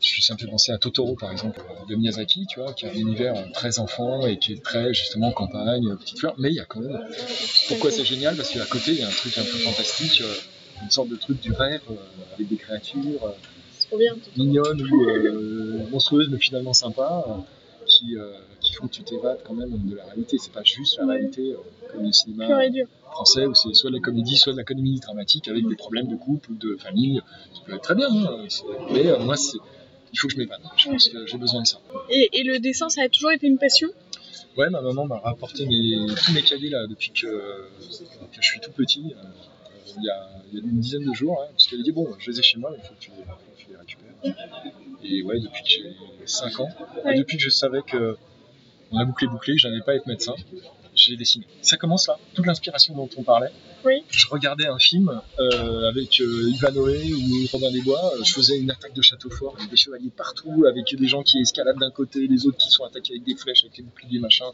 Je 0.00 0.32
me 0.32 0.38
fait 0.38 0.46
penser 0.46 0.70
à 0.70 0.76
Totoro 0.76 1.14
par 1.14 1.32
exemple 1.32 1.62
de 1.88 1.94
Miyazaki, 1.94 2.46
tu 2.46 2.60
vois, 2.60 2.74
qui 2.74 2.84
a 2.84 2.90
un 2.90 2.94
univers 2.94 3.36
euh, 3.36 3.44
très 3.54 3.78
enfant 3.78 4.26
et 4.26 4.38
qui 4.38 4.52
est 4.52 4.62
très 4.62 4.92
justement 4.92 5.32
campagne, 5.32 5.88
euh, 5.88 5.96
petite 5.96 6.18
fleur, 6.18 6.34
mais 6.36 6.50
il 6.50 6.56
y 6.56 6.60
a 6.60 6.66
quand 6.66 6.80
même. 6.80 7.00
Pourquoi 7.68 7.90
c'est 7.90 8.04
génial? 8.04 8.36
Parce 8.36 8.50
qu'à 8.50 8.66
côté 8.66 8.90
il 8.92 8.98
y 8.98 9.02
a 9.02 9.06
un 9.06 9.10
truc 9.10 9.38
un 9.38 9.42
peu 9.44 9.56
fantastique, 9.58 10.20
euh, 10.20 10.34
une 10.82 10.90
sorte 10.90 11.08
de 11.08 11.16
truc 11.16 11.40
du 11.40 11.52
rêve 11.52 11.80
euh, 11.90 11.94
avec 12.34 12.48
des 12.48 12.56
créatures. 12.56 13.24
euh, 13.24 13.30
C'est 13.78 13.86
trop 13.86 13.96
bien. 13.96 14.14
mignonne 14.36 14.82
ou 14.82 15.08
euh, 15.08 15.86
monstrueuse 15.90 16.28
mais 16.30 16.38
finalement 16.38 16.74
sympa 16.74 17.24
euh, 17.26 17.32
qui, 17.86 18.16
euh, 18.18 18.30
qui 18.74 18.80
font 18.80 18.88
que 18.88 18.92
tu 18.94 19.02
t'évades 19.04 19.40
quand 19.44 19.54
même 19.54 19.70
de 19.86 19.94
la 19.96 20.04
réalité. 20.04 20.36
C'est 20.38 20.52
pas 20.52 20.62
juste 20.64 20.98
la 20.98 21.06
réalité 21.06 21.52
euh, 21.52 21.56
comme 21.92 22.04
le 22.04 22.12
cinéma 22.12 22.46
français 23.10 23.46
où 23.46 23.54
c'est 23.54 23.72
soit 23.74 23.90
de 23.90 23.94
la 23.96 24.00
comédie 24.02 24.36
soit 24.36 24.52
de 24.52 24.58
la 24.58 24.64
comédie 24.64 24.98
dramatique 25.00 25.46
avec 25.48 25.66
des 25.68 25.76
problèmes 25.76 26.08
de 26.08 26.16
couple 26.16 26.52
ou 26.52 26.54
de 26.56 26.76
famille. 26.76 27.20
Ça 27.54 27.60
peut 27.66 27.74
être 27.74 27.82
très 27.82 27.94
bien 27.94 28.08
hein, 28.10 28.44
mais 28.92 29.06
euh, 29.06 29.18
moi 29.20 29.36
il 30.12 30.18
faut 30.18 30.28
que 30.28 30.34
je 30.34 30.38
m'évade. 30.38 30.60
Je 30.76 30.88
pense 30.88 31.08
que 31.08 31.26
j'ai 31.26 31.38
besoin 31.38 31.62
de 31.62 31.66
ça. 31.66 31.78
Et, 32.10 32.28
et 32.32 32.42
le 32.44 32.58
dessin, 32.60 32.88
ça 32.88 33.02
a 33.02 33.08
toujours 33.08 33.32
été 33.32 33.46
une 33.46 33.58
passion? 33.58 33.88
Ouais 34.56 34.70
ma 34.70 34.80
maman 34.80 35.06
m'a 35.06 35.18
rapporté 35.18 35.66
mes, 35.66 36.06
tous 36.24 36.32
mes 36.32 36.42
cahiers 36.42 36.70
là 36.70 36.86
depuis 36.88 37.10
que, 37.10 37.26
que 37.26 38.40
je 38.40 38.48
suis 38.48 38.60
tout 38.60 38.70
petit 38.72 39.14
euh, 39.16 39.22
il 39.96 40.02
y, 40.04 40.10
a, 40.10 40.28
il 40.52 40.58
y 40.58 40.60
a 40.60 40.64
une 40.64 40.80
dizaine 40.80 41.04
de 41.08 41.12
jours, 41.12 41.40
hein, 41.40 41.46
parce 41.52 41.68
qu'elle 41.68 41.82
dit 41.84 41.92
Bon, 41.92 42.08
je 42.18 42.30
les 42.30 42.40
ai 42.40 42.42
chez 42.42 42.58
moi, 42.58 42.70
mais 42.72 42.78
il 42.82 42.86
faut 42.86 42.94
que 42.94 42.98
tu 43.00 43.10
les, 43.16 43.22
faut 43.22 43.52
que 43.54 43.60
tu 43.62 43.66
les 43.70 43.76
récupères. 43.76 44.34
Et 45.04 45.22
ouais, 45.22 45.38
depuis 45.38 45.62
que 45.62 45.68
j'ai 45.68 45.94
5 46.26 46.58
ans, 46.60 46.68
Ouais. 47.04 47.16
depuis 47.16 47.36
que 47.36 47.42
je 47.44 47.50
savais 47.50 47.82
que 47.82 48.16
on 48.94 48.98
a 49.00 49.04
bouclé 49.04 49.26
bouclé, 49.26 49.56
j'allais 49.58 49.80
pas 49.80 49.94
être 49.94 50.06
médecin, 50.06 50.34
j'ai 50.94 51.16
dessiné. 51.16 51.46
Ça 51.62 51.76
commence 51.76 52.06
là, 52.08 52.18
toute 52.34 52.46
l'inspiration 52.46 52.94
dont 52.94 53.08
on 53.16 53.22
parlait. 53.22 53.50
Oui. 53.84 54.02
Je 54.08 54.26
regardais 54.28 54.66
un 54.66 54.78
film 54.78 55.20
euh, 55.38 55.88
avec 55.88 56.20
euh, 56.20 56.50
Ivanhoe 56.50 57.12
ou 57.12 57.46
Robin 57.52 57.70
des 57.72 57.82
Bois, 57.82 58.12
euh, 58.14 58.22
je 58.24 58.32
faisais 58.32 58.58
une 58.58 58.70
attaque 58.70 58.94
de 58.94 59.02
château 59.02 59.28
fort 59.30 59.54
avec 59.58 59.68
des 59.70 59.76
chevaliers 59.76 60.10
partout, 60.16 60.64
avec 60.68 60.94
des 60.96 61.06
gens 61.08 61.22
qui 61.22 61.38
escaladent 61.40 61.78
d'un 61.80 61.90
côté, 61.90 62.26
les 62.26 62.46
autres 62.46 62.56
qui 62.58 62.70
sont 62.70 62.84
attaqués 62.84 63.14
avec 63.14 63.24
des 63.24 63.34
flèches, 63.34 63.64
avec 63.64 63.76
les 63.76 63.82
boucliers, 63.84 64.20
machin. 64.20 64.46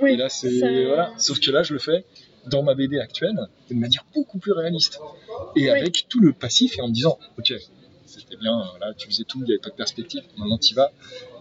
Oui. 0.00 0.12
Et 0.12 0.16
là, 0.16 0.28
c'est. 0.28 0.58
ça- 0.58 0.66
Voilà. 0.86 1.12
Sauf 1.18 1.40
que 1.40 1.50
là, 1.50 1.62
je 1.62 1.72
le 1.72 1.78
fais 1.78 2.04
dans 2.46 2.62
ma 2.62 2.74
BD 2.74 2.98
actuelle 2.98 3.36
de 3.70 3.74
manière 3.74 4.04
beaucoup 4.14 4.38
plus 4.38 4.52
réaliste. 4.52 5.00
Et 5.56 5.62
Oui. 5.62 5.68
avec 5.70 6.06
tout 6.08 6.20
le 6.20 6.32
passif 6.32 6.78
et 6.78 6.80
en 6.82 6.88
me 6.88 6.92
disant 6.92 7.18
Ok, 7.38 7.52
c'était 8.06 8.36
bien, 8.36 8.58
euh, 8.58 8.78
là, 8.80 8.94
tu 8.96 9.06
faisais 9.08 9.24
tout, 9.24 9.38
il 9.40 9.44
n'y 9.44 9.52
avait 9.52 9.60
pas 9.60 9.70
de 9.70 9.74
perspective. 9.74 10.22
Maintenant, 10.36 10.58
tu 10.58 10.74
vas. 10.74 10.90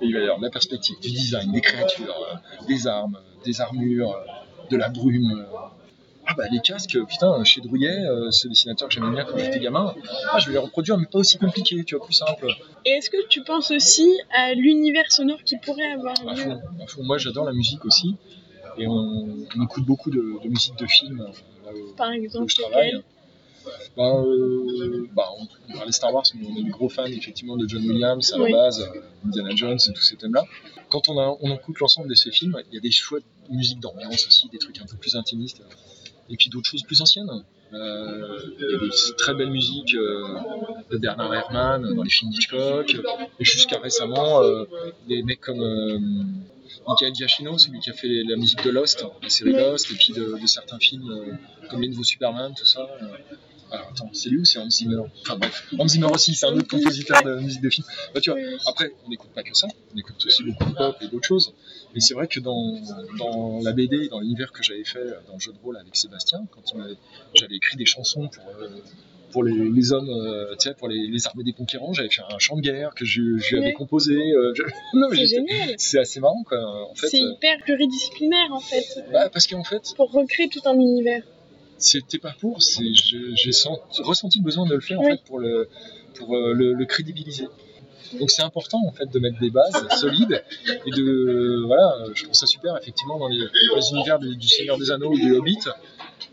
Et 0.01 0.05
il 0.05 0.13
va 0.13 0.19
y 0.19 0.23
avoir 0.23 0.39
de 0.39 0.43
la 0.43 0.49
perspective, 0.51 0.99
du 0.99 1.09
design, 1.09 1.51
des 1.51 1.61
créatures, 1.61 2.15
euh, 2.31 2.65
des 2.67 2.87
armes, 2.87 3.15
euh, 3.15 3.43
des 3.45 3.61
armures, 3.61 4.15
de 4.69 4.77
la 4.77 4.89
brume. 4.89 5.45
Ah 6.27 6.33
bah 6.35 6.45
les 6.51 6.59
casques, 6.59 6.97
putain, 7.07 7.43
chez 7.43 7.61
Drouillet, 7.61 7.99
euh, 7.99 8.31
ce 8.31 8.47
dessinateur 8.47 8.87
que 8.87 8.95
j'aimais 8.95 9.11
bien 9.11 9.25
quand 9.25 9.37
j'étais 9.37 9.59
gamin, 9.59 9.93
ah, 10.31 10.39
je 10.39 10.47
vais 10.47 10.53
les 10.53 10.57
reproduire, 10.57 10.97
mais 10.97 11.05
pas 11.05 11.19
aussi 11.19 11.37
compliqué, 11.37 11.83
tu 11.83 11.95
vois, 11.95 12.03
plus 12.03 12.15
simple. 12.15 12.47
Et 12.83 12.89
est-ce 12.89 13.11
que 13.11 13.27
tu 13.27 13.43
penses 13.43 13.69
aussi 13.69 14.09
à 14.35 14.55
l'univers 14.55 15.11
sonore 15.11 15.43
qui 15.43 15.57
pourrait 15.57 15.91
avoir 15.91 16.15
À 16.27 16.35
fond, 16.35 16.59
à 16.83 16.87
fond. 16.87 17.03
Moi, 17.03 17.19
j'adore 17.19 17.45
la 17.45 17.53
musique 17.53 17.85
aussi. 17.85 18.15
Et 18.79 18.87
on, 18.87 19.27
on 19.55 19.63
écoute 19.63 19.85
beaucoup 19.85 20.09
de, 20.09 20.43
de 20.43 20.49
musique 20.49 20.75
de 20.77 20.87
film 20.87 21.27
où, 21.71 21.93
Par 21.95 22.11
exemple, 22.11 22.51
je 22.51 22.61
travaille. 22.61 23.03
Lesquels 23.65 23.93
Bah, 23.97 24.13
euh, 24.23 25.07
bah, 25.15 25.29
on, 25.39 25.47
on 25.69 25.77
parlait 25.77 25.91
Star 25.91 26.13
Wars, 26.13 26.23
mais 26.35 26.47
on 26.47 26.55
est 26.59 26.63
des 26.63 26.69
gros 26.69 26.89
fans 26.89 27.05
effectivement 27.05 27.57
de 27.57 27.67
John 27.67 27.83
Williams 27.85 28.33
à 28.33 28.39
Oui. 28.39 28.51
la 28.51 28.57
base, 28.57 28.81
euh, 28.81 28.99
Indiana 29.25 29.55
Jones 29.55 29.77
et 29.89 29.93
tous 29.93 30.01
ces 30.03 30.15
thèmes-là. 30.15 30.43
Quand 30.89 31.09
on, 31.09 31.17
a, 31.19 31.37
on 31.41 31.53
écoute 31.53 31.79
l'ensemble 31.79 32.09
de 32.09 32.15
ces 32.15 32.31
films, 32.31 32.57
il 32.71 32.75
y 32.75 32.77
a 32.77 32.81
des 32.81 32.91
choix 32.91 33.19
de 33.19 33.55
musique 33.55 33.79
d'ambiance 33.79 34.27
aussi, 34.27 34.47
des 34.49 34.57
trucs 34.59 34.79
un 34.81 34.85
peu 34.85 34.97
plus 34.97 35.15
intimistes, 35.15 35.61
et 36.29 36.35
puis 36.37 36.49
d'autres 36.49 36.69
choses 36.69 36.83
plus 36.83 37.01
anciennes. 37.01 37.29
Euh, 37.73 38.39
Il 38.59 38.71
y 38.71 38.75
a 38.75 38.77
des 38.77 38.89
très 39.17 39.33
belles 39.33 39.49
musiques 39.49 39.95
euh, 39.95 40.37
de 40.91 40.97
Bernard 40.97 41.33
Herrmann 41.33 41.93
dans 41.95 42.03
les 42.03 42.09
films 42.09 42.31
d'Hitchcock, 42.31 42.95
et 43.39 43.43
jusqu'à 43.45 43.79
récemment, 43.79 44.41
euh, 44.43 44.65
des 45.07 45.23
mecs 45.23 45.41
comme 45.41 45.61
euh, 45.61 45.99
Michael 46.87 47.15
Giacchino, 47.15 47.57
celui 47.57 47.79
qui 47.79 47.89
a 47.89 47.93
fait 47.93 48.23
la 48.23 48.35
musique 48.37 48.63
de 48.63 48.69
Lost, 48.69 49.05
la 49.23 49.29
série. 49.29 49.53
Lost, 49.53 49.91
et 49.91 49.95
puis 49.95 50.13
de, 50.13 50.37
de 50.39 50.45
certains 50.47 50.77
films 50.79 51.09
euh, 51.11 51.33
comme 51.69 51.81
Les 51.81 51.87
Nouveaux 51.89 52.03
Superman, 52.03 52.53
tout 52.57 52.65
ça. 52.65 52.81
euh. 53.01 53.07
Alors 53.71 53.87
attends, 53.91 54.09
c'est 54.13 54.29
lui 54.29 54.39
ou 54.39 54.45
c'est 54.45 54.59
Hans 54.59 54.69
Zimmer 54.69 55.01
Enfin 55.21 55.37
bref, 55.37 55.67
Hans 55.77 55.87
Zimmer 55.87 56.07
aussi, 56.07 56.35
c'est 56.35 56.45
un 56.45 56.53
autre 56.55 56.67
compositeur 56.67 57.23
de 57.23 57.35
musique 57.39 57.61
de 57.61 57.69
film. 57.69 57.85
Bah, 58.13 58.21
tu 58.21 58.29
vois, 58.31 58.39
après, 58.67 58.91
on 59.05 59.09
n'écoute 59.09 59.31
pas 59.33 59.43
que 59.43 59.55
ça, 59.57 59.67
on 59.93 59.97
écoute 59.97 60.15
aussi 60.25 60.43
beaucoup 60.43 60.65
de 60.65 60.75
pop 60.75 60.95
et 61.01 61.07
d'autres 61.07 61.27
choses. 61.27 61.53
Mais 61.93 61.99
c'est 61.99 62.13
vrai 62.13 62.27
que 62.27 62.39
dans, 62.39 62.73
dans 63.17 63.59
la 63.63 63.71
BD, 63.73 64.07
dans 64.09 64.19
l'univers 64.19 64.51
que 64.51 64.61
j'avais 64.63 64.83
fait 64.83 65.03
dans 65.27 65.33
le 65.33 65.39
jeu 65.39 65.51
de 65.51 65.57
rôle 65.63 65.77
avec 65.77 65.95
Sébastien, 65.95 66.45
quand 66.51 66.61
j'avais 67.33 67.55
écrit 67.55 67.75
des 67.77 67.85
chansons 67.85 68.27
pour, 68.27 68.43
euh, 68.61 68.67
pour 69.31 69.43
les, 69.43 69.51
les 69.69 69.91
hommes, 69.93 70.09
euh, 70.09 70.55
tu 70.59 70.69
sais, 70.69 70.75
pour 70.75 70.87
les, 70.87 71.07
les 71.07 71.27
armées 71.27 71.43
des 71.43 71.53
conquérants, 71.53 71.91
j'avais 71.93 72.09
fait 72.09 72.21
un 72.29 72.37
chant 72.39 72.55
de 72.57 72.61
guerre 72.61 72.93
que 72.95 73.03
je, 73.03 73.21
lui 73.21 73.41
avais 73.57 73.65
Ouais. 73.67 73.73
composé. 73.73 74.13
euh, 74.15 74.53
je- 74.53 74.63
C'est 75.15 75.25
génial. 75.25 75.73
c'est 75.77 75.99
assez 75.99 76.19
marrant, 76.19 76.43
quoi. 76.43 76.59
En 76.89 76.93
fait, 76.95 77.07
C'est 77.07 77.21
euh, 77.21 77.31
hyper 77.33 77.57
pluridisciplinaire 77.63 78.51
en 78.51 78.59
fait. 78.59 78.85
bah, 79.11 79.29
parce 79.29 79.47
qu'en 79.47 79.63
fait, 79.63 79.81
Pour 79.95 80.11
recréer 80.11 80.49
tout 80.49 80.61
un 80.65 80.75
univers. 80.75 81.23
C'était 81.77 82.17
pas 82.19 82.33
pour, 82.39 82.59
j'ai 82.61 83.51
sent- 83.51 83.69
ressenti 83.99 84.39
le 84.39 84.43
besoin 84.43 84.65
de 84.65 84.73
le 84.75 84.81
faire 84.81 84.99
en 84.99 85.03
fait 85.03 85.21
pour 85.25 85.39
le 85.39 85.67
pour 86.15 86.35
euh, 86.35 86.53
le, 86.53 86.73
le 86.73 86.85
crédibiliser. 86.85 87.47
Donc 88.19 88.29
c'est 88.31 88.43
important 88.43 88.79
en 88.87 88.91
fait 88.91 89.07
de 89.11 89.19
mettre 89.19 89.39
des 89.39 89.49
bases 89.49 89.87
solides 89.99 90.41
et 90.85 90.91
de 90.91 91.63
voilà, 91.65 92.05
je 92.13 92.23
trouve 92.23 92.35
ça 92.35 92.45
super 92.45 92.77
effectivement 92.77 93.17
dans 93.17 93.27
les, 93.27 93.39
dans 93.39 93.75
les 93.75 93.89
univers 93.91 94.19
du, 94.19 94.35
du 94.35 94.47
Seigneur 94.47 94.77
des 94.77 94.91
Anneaux 94.91 95.11
ou 95.11 95.17
du 95.17 95.33
Hobbit. 95.35 95.57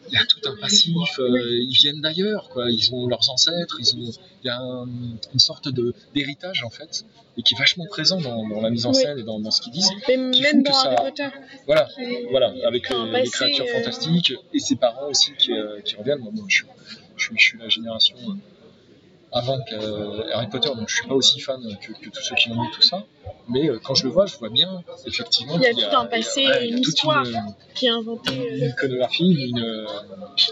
Il 0.08 0.14
y 0.14 0.18
a 0.18 0.26
tout 0.26 0.40
un 0.46 0.56
passif, 0.56 0.92
euh, 1.18 1.28
ils 1.62 1.72
viennent 1.72 2.00
d'ailleurs, 2.00 2.48
quoi. 2.50 2.70
Ils 2.70 2.92
ont 2.94 3.06
leurs 3.06 3.30
ancêtres, 3.30 3.76
ils 3.80 3.94
ont, 3.96 4.10
il 4.42 4.46
y 4.46 4.50
a 4.50 4.58
un- 4.58 4.86
une 5.32 5.38
sorte 5.38 5.68
de 5.68 5.94
d'héritage 6.14 6.64
en 6.64 6.70
fait, 6.70 7.04
et 7.38 7.42
qui 7.42 7.54
est 7.54 7.58
vachement 7.58 7.86
présent 7.86 8.20
dans, 8.20 8.46
dans 8.48 8.60
la 8.60 8.70
mise 8.70 8.84
en 8.86 8.90
Oui. 8.90 8.96
scène 8.96 9.18
et 9.18 9.22
dans, 9.22 9.38
dans 9.40 9.50
ce 9.50 9.62
qu'ils 9.62 9.72
disent. 9.72 9.90
Mais 10.08 10.30
Qui 10.32 10.42
même 10.42 10.62
dans 10.62 10.72
ça- 10.72 10.90
Harry 10.92 11.10
Potter. 11.10 11.28
Voilà, 11.66 11.88
voilà, 12.30 12.52
avec 12.66 12.90
Un 12.90 13.10
les, 13.12 13.28
créatures 13.30 13.64
euh, 13.66 13.72
fantastiques 13.78 14.34
et 14.52 14.58
ses 14.58 14.76
parents 14.76 15.08
aussi 15.08 15.32
qui, 15.38 15.52
euh, 15.52 15.80
qui 15.82 15.94
reviennent. 15.96 16.18
Moi, 16.18 16.32
moi, 16.34 16.44
je, 16.48 16.56
suis, 16.56 16.66
je, 17.16 17.28
je 17.36 17.42
suis 17.42 17.58
la 17.58 17.68
génération 17.68 18.16
euh, 18.28 18.34
avant 19.32 19.58
euh, 19.72 20.24
Harry 20.32 20.48
Potter, 20.48 20.68
donc 20.68 20.88
je 20.88 20.94
suis 20.96 21.08
pas 21.08 21.14
aussi 21.14 21.40
fan 21.40 21.60
que, 21.80 21.92
que 21.92 22.10
tous 22.10 22.22
ceux 22.22 22.34
qui 22.34 22.50
ont 22.50 22.62
lu 22.62 22.68
tout 22.74 22.82
ça. 22.82 23.02
Mais 23.48 23.68
euh, 23.68 23.78
quand 23.82 23.94
je 23.94 24.04
le 24.04 24.10
vois, 24.10 24.26
je 24.26 24.36
vois 24.36 24.50
bien 24.50 24.82
effectivement 25.06 25.54
Il 25.56 25.62
y 25.62 25.66
a 25.66 25.72
tout 25.74 25.96
un 25.96 26.04
passé, 26.06 26.42
il 26.42 26.48
y 26.48 26.52
a- 26.52 26.64
il 26.64 26.70
y 26.70 26.74
a 26.74 26.76
une 26.76 26.82
histoire. 26.82 27.24
une, 27.26 27.54
qui 27.74 27.88
a 27.88 27.94
inventé. 27.94 28.30
euh, 28.38 28.56
une 28.58 28.64
iconographie, 28.70 29.32
une, 29.32 29.58
euh, 29.60 29.86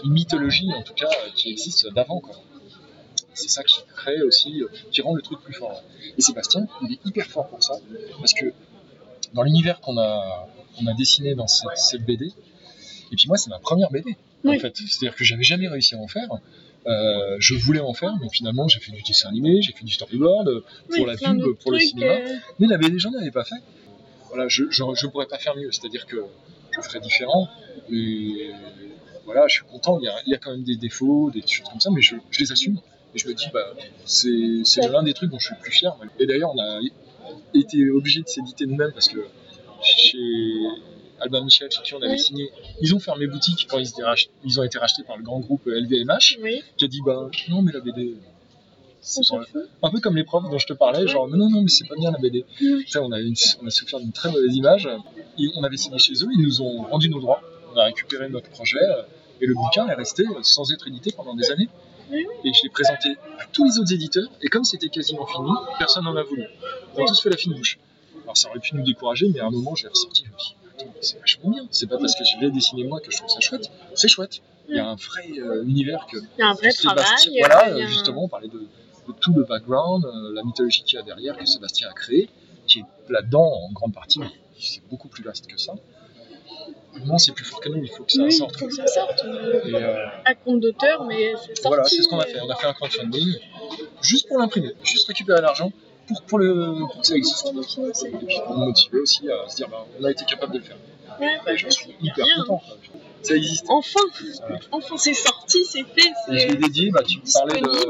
une 0.03 0.11
mythologie 0.11 0.71
en 0.73 0.81
tout 0.81 0.93
cas 0.93 1.05
euh, 1.09 1.29
qui 1.35 1.51
existe 1.51 1.87
d'avant. 1.93 2.21
C'est 3.33 3.49
ça 3.49 3.63
qui 3.63 3.79
crée 3.95 4.21
aussi, 4.23 4.61
euh, 4.61 4.67
qui 4.91 5.01
rend 5.01 5.13
le 5.13 5.21
truc 5.21 5.39
plus 5.41 5.53
fort. 5.53 5.81
Et 6.17 6.21
Sébastien, 6.21 6.67
il 6.81 6.93
est 6.93 6.99
hyper 7.05 7.25
fort 7.27 7.47
pour 7.47 7.63
ça, 7.63 7.75
parce 8.19 8.33
que 8.33 8.47
dans 9.33 9.43
l'univers 9.43 9.79
qu'on 9.79 9.97
a, 9.97 10.47
a 10.85 10.93
dessiné 10.97 11.35
dans 11.35 11.47
cette, 11.47 11.69
cette 11.75 12.03
BD, 12.05 12.25
et 13.11 13.15
puis 13.15 13.27
moi 13.27 13.37
c'est 13.37 13.49
ma 13.49 13.59
première 13.59 13.89
BD 13.91 14.17
en 14.45 14.59
fait, 14.59 14.75
c'est-à-dire 14.75 15.15
que 15.15 15.23
j'avais 15.23 15.43
jamais 15.43 15.67
réussi 15.67 15.95
à 15.95 15.99
en 15.99 16.07
faire. 16.07 16.27
Euh, 16.87 17.35
je 17.39 17.53
voulais 17.55 17.79
en 17.79 17.93
faire, 17.93 18.13
mais 18.21 18.27
finalement 18.31 18.67
j'ai 18.67 18.79
fait 18.79 18.91
du 18.91 19.01
dessin 19.03 19.29
animé, 19.29 19.61
j'ai 19.61 19.71
fait 19.71 19.83
du 19.85 19.93
storyboard 19.93 20.47
euh, 20.47 20.63
pour 20.95 21.05
la 21.05 21.15
pub, 21.15 21.53
pour 21.61 21.71
le 21.71 21.77
cinéma. 21.79 22.11
euh, 22.13 22.35
Mais 22.59 22.67
la 22.67 22.77
BD, 22.77 22.97
j'en 22.97 23.13
avais 23.13 23.29
pas 23.31 23.43
fait. 23.43 23.55
Voilà, 24.29 24.47
je 24.47 24.63
ne 24.63 25.07
pourrais 25.11 25.27
pas 25.27 25.37
faire 25.37 25.55
mieux, 25.55 25.71
c'est-à-dire 25.71 26.05
que 26.07 26.23
je 26.71 26.81
ferais 26.81 26.99
différent, 27.01 27.49
mais 27.89 28.51
voilà, 29.25 29.47
je 29.47 29.55
suis 29.55 29.65
content, 29.65 29.99
il 29.99 30.05
y 30.05 30.07
a, 30.07 30.15
il 30.25 30.31
y 30.31 30.33
a 30.33 30.37
quand 30.37 30.51
même 30.51 30.63
des 30.63 30.77
défauts, 30.77 31.29
des 31.31 31.41
choses 31.45 31.67
comme 31.69 31.79
ça, 31.79 31.89
mais 31.91 32.01
je, 32.01 32.15
je 32.31 32.39
les 32.39 32.51
assume, 32.51 32.79
Et 33.13 33.19
je 33.19 33.27
me 33.27 33.33
dis, 33.33 33.45
bah, 33.53 33.73
c'est 34.05 34.61
c'est 34.63 34.87
l'un 34.89 35.03
des 35.03 35.13
trucs 35.13 35.29
dont 35.29 35.37
je 35.39 35.45
suis 35.47 35.55
le 35.55 35.61
plus 35.61 35.71
fier. 35.71 35.95
Et 36.17 36.25
d'ailleurs, 36.25 36.51
on 36.55 36.59
a 36.59 36.79
été 37.53 37.89
obligé 37.91 38.21
de 38.21 38.27
s'éditer 38.27 38.65
nous-mêmes 38.65 38.93
parce 38.93 39.09
que 39.09 39.19
chez 39.83 40.17
Albin 41.21 41.43
Michel, 41.43 41.69
chez 41.71 41.81
qui 41.83 41.93
on 41.93 42.01
avait 42.01 42.13
Oui. 42.13 42.19
signé, 42.19 42.49
ils 42.81 42.93
ont 42.95 42.99
fermé 42.99 43.27
boutique 43.27 43.67
quand 43.69 43.77
ils, 43.79 44.59
ont 44.59 44.63
été 44.63 44.77
rachetés 44.79 45.03
par 45.03 45.17
le 45.17 45.23
grand 45.23 45.39
groupe 45.39 45.65
LVMH, 45.65 46.37
Oui, 46.41 46.61
qui 46.77 46.85
a 46.85 46.87
dit, 46.87 47.01
bah, 47.05 47.29
non, 47.49 47.61
mais 47.61 47.71
la 47.71 47.79
BD, 47.79 48.15
on 48.15 48.23
c'est 49.01 49.21
pas- 49.35 49.43
un 49.83 49.89
peu 49.91 49.99
comme 49.99 50.15
les 50.15 50.23
profs 50.23 50.49
dont 50.49 50.57
je 50.57 50.67
te 50.67 50.73
parlais, 50.73 51.07
genre 51.07 51.27
non, 51.27 51.49
non, 51.49 51.61
mais 51.61 51.69
c'est 51.69 51.87
pas 51.87 51.95
bien 51.95 52.11
la 52.11 52.17
BD. 52.19 52.45
Oui. 52.61 52.85
On, 52.97 53.11
a 53.11 53.19
une- 53.19 53.33
on 53.61 53.67
a 53.67 53.71
souffert 53.71 53.99
d'une 53.99 54.11
très 54.11 54.29
mauvaise 54.31 54.55
image. 54.55 54.87
Et 55.39 55.47
on 55.55 55.63
avait 55.63 55.77
signé 55.77 55.97
chez 55.97 56.13
eux, 56.13 56.27
ils 56.37 56.41
nous 56.43 56.61
ont 56.61 56.83
rendu 56.83 57.09
nos 57.09 57.19
droits. 57.19 57.41
On 57.73 57.77
a 57.77 57.85
récupéré 57.85 58.29
notre 58.29 58.49
projet 58.49 58.77
euh, 58.81 59.01
et 59.39 59.45
le 59.47 59.53
bouquin 59.55 59.87
est 59.87 59.93
resté 59.95 60.23
euh, 60.23 60.39
sans 60.43 60.71
être 60.73 60.87
édité 60.87 61.11
pendant 61.15 61.33
des 61.35 61.49
années. 61.51 61.69
Et 62.11 62.51
je 62.53 62.63
l'ai 62.63 62.69
présenté 62.69 63.09
à 63.39 63.45
tous 63.53 63.63
les 63.63 63.79
autres 63.79 63.93
éditeurs 63.93 64.27
et 64.41 64.47
comme 64.49 64.65
c'était 64.65 64.89
quasiment 64.89 65.25
fini, 65.25 65.49
personne 65.79 66.03
n'en 66.03 66.15
a 66.17 66.23
voulu. 66.23 66.43
On 66.97 67.03
a 67.03 67.07
tous 67.07 67.21
fait 67.21 67.29
la 67.29 67.37
fine 67.37 67.53
bouche. 67.53 67.79
Alors 68.23 68.35
ça 68.37 68.49
aurait 68.49 68.59
pu 68.59 68.75
nous 68.75 68.83
décourager, 68.83 69.29
mais 69.33 69.39
à 69.39 69.45
un 69.45 69.49
moment 69.49 69.73
je 69.75 69.83
l'ai 69.83 69.89
ressorti. 69.89 70.25
Je 70.25 70.60
c'est 71.01 71.19
vachement 71.19 71.49
bien. 71.51 71.67
C'est 71.71 71.87
pas 71.87 71.97
parce 71.97 72.15
que 72.15 72.23
je 72.23 72.39
l'ai 72.43 72.51
dessiné 72.51 72.83
moi 72.83 72.99
que 72.99 73.11
je 73.11 73.17
trouve 73.17 73.29
ça 73.29 73.39
chouette. 73.39 73.69
C'est 73.95 74.07
chouette. 74.07 74.41
Il 74.69 74.75
y 74.75 74.79
a 74.79 74.87
un 74.87 74.95
vrai 74.95 75.25
euh, 75.39 75.63
univers 75.63 76.05
que 76.09 76.17
Il 76.17 76.39
y 76.39 76.41
a 76.43 76.47
un 76.49 76.53
vrai 76.53 76.71
Sébastien- 76.71 77.31
travail. 77.33 77.39
Voilà, 77.39 77.77
il 77.77 77.81
a 77.81 77.85
un- 77.85 77.89
justement, 77.89 78.23
on 78.25 78.27
parlait 78.29 78.47
de, 78.47 78.59
de 78.59 79.13
tout 79.19 79.33
le 79.33 79.43
background, 79.43 80.05
euh, 80.05 80.33
la 80.33 80.43
mythologie 80.43 80.83
qu'il 80.83 80.97
y 80.97 81.01
a 81.01 81.03
derrière, 81.03 81.35
que 81.37 81.45
Sébastien 81.45 81.89
a 81.89 81.93
créé, 81.93 82.29
qui 82.67 82.79
est 82.79 82.85
là-dedans 83.09 83.43
en 83.43 83.71
grande 83.73 83.93
partie, 83.93 84.19
mais 84.19 84.27
c'est 84.59 84.81
beaucoup 84.89 85.07
plus 85.09 85.23
vaste 85.23 85.47
que 85.47 85.57
ça. 85.59 85.73
Non, 87.05 87.17
c'est 87.17 87.31
plus 87.31 87.45
fort 87.45 87.59
que 87.61 87.69
nous, 87.69 87.81
il 87.83 87.89
faut 87.89 88.03
que 88.03 88.11
ça 88.11 88.21
Oui, 88.21 88.31
sorte. 88.31 88.57
faut 88.57 88.67
que 88.67 88.75
ça 88.75 88.85
sorte. 88.85 89.23
Et, 89.65 89.75
euh, 89.75 90.05
À 90.25 90.35
compte 90.35 90.59
d'auteur, 90.59 91.05
mais 91.05 91.33
c'est 91.37 91.47
sorti. 91.55 91.61
voilà, 91.67 91.83
c'est 91.85 92.01
ce 92.03 92.07
qu'on 92.07 92.19
a 92.19 92.25
fait. 92.25 92.39
On 92.41 92.49
a 92.49 92.55
fait 92.55 92.67
un 92.67 92.73
crowdfunding 92.73 93.37
juste 94.01 94.27
pour 94.27 94.37
l'imprimer, 94.37 94.73
juste 94.83 95.07
récupérer 95.07 95.41
l'argent 95.41 95.71
pour, 96.13 96.21
pour, 96.23 96.39
le, 96.39 96.79
pour 96.79 97.01
que 97.01 97.07
ça 97.07 97.15
existe. 97.15 97.43
Pour 97.43 97.53
nous 97.53 97.63
financer. 97.63 98.07
Et 98.09 98.25
puis 98.25 98.39
pour 98.45 98.57
nous 98.57 98.65
motiver 98.65 98.99
aussi 98.99 99.29
à 99.29 99.49
se 99.49 99.55
dire, 99.55 99.67
bah, 99.69 99.85
on 99.99 100.03
a 100.03 100.11
été 100.11 100.25
capable 100.25 100.53
de 100.53 100.59
le 100.59 100.63
faire. 100.63 100.77
Ouais, 101.19 101.37
bah, 101.45 101.55
j'en 101.55 101.69
suis 101.69 101.95
hyper 102.01 102.25
content. 102.37 102.61
Ça 103.21 103.35
existe. 103.35 103.65
Enfin, 103.69 103.99
Voilà. 104.39 104.59
enfin 104.71 104.97
c'est 104.97 105.13
sorti, 105.13 105.63
c'est 105.65 105.83
fait. 105.83 106.11
Et 106.29 106.39
je 106.39 106.47
l'ai 106.47 106.55
dédié, 106.55 106.89
bah, 106.91 107.03
tu 107.07 107.19
me 107.19 107.33
parlais 107.33 107.61
de, 107.61 107.67
tu 107.67 107.85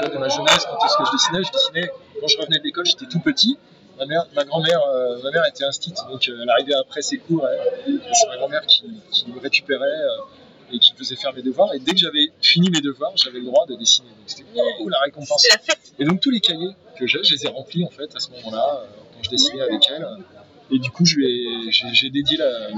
vois, 0.00 0.08
de 0.10 0.18
ma 0.18 0.28
jeunesse, 0.28 0.66
quand 0.70 0.84
est-ce 0.84 0.96
que 0.98 1.04
je 1.06 1.12
dessinais, 1.12 1.42
je 1.42 1.52
dessinais, 1.52 1.90
quand 2.20 2.26
je 2.28 2.38
revenais 2.38 2.58
de 2.58 2.64
l'école, 2.64 2.84
j'étais 2.84 3.06
tout 3.06 3.20
petit. 3.20 3.56
Ma, 3.98 4.06
mère, 4.06 4.26
ma 4.34 4.44
grand-mère 4.44 4.80
euh, 4.92 5.22
ma 5.22 5.30
mère 5.30 5.46
était 5.46 5.64
instite, 5.64 5.96
donc 6.10 6.28
euh, 6.28 6.36
elle 6.42 6.50
arrivait 6.50 6.74
après 6.74 7.00
ses 7.00 7.18
cours, 7.18 7.46
c'est 7.86 8.26
ma 8.28 8.36
grand-mère 8.38 8.66
qui, 8.66 8.82
qui 9.12 9.30
me 9.30 9.38
récupérait 9.38 9.86
euh, 9.86 10.08
et 10.74 10.78
qui 10.78 10.92
me 10.92 10.98
faisait 10.98 11.16
faire 11.16 11.32
mes 11.32 11.42
devoirs. 11.42 11.72
Et 11.74 11.78
dès 11.78 11.92
que 11.92 11.98
j'avais 11.98 12.30
fini 12.40 12.68
mes 12.70 12.80
devoirs, 12.80 13.12
j'avais 13.16 13.38
le 13.38 13.44
droit 13.46 13.64
de 13.66 13.76
dessiner. 13.76 14.08
Donc 14.08 14.24
c'était 14.26 14.44
oh, 14.56 14.88
la 14.88 14.98
récompense. 15.00 15.46
Et 15.98 16.04
donc 16.04 16.20
tous 16.20 16.30
les 16.30 16.40
cahiers 16.40 16.74
que 16.98 17.06
j'ai, 17.06 17.22
je 17.22 17.34
les 17.34 17.44
ai 17.46 17.48
remplis 17.48 17.84
en 17.84 17.90
fait 17.90 18.14
à 18.14 18.20
ce 18.20 18.30
moment-là, 18.30 18.82
euh, 18.82 18.86
quand 19.14 19.22
je 19.22 19.30
dessinais 19.30 19.62
avec 19.62 19.82
elle. 19.90 20.06
Et 20.70 20.78
du 20.78 20.90
coup, 20.90 21.04
j'ai 21.04 22.10
dédié 22.10 22.36
la- 22.38 22.68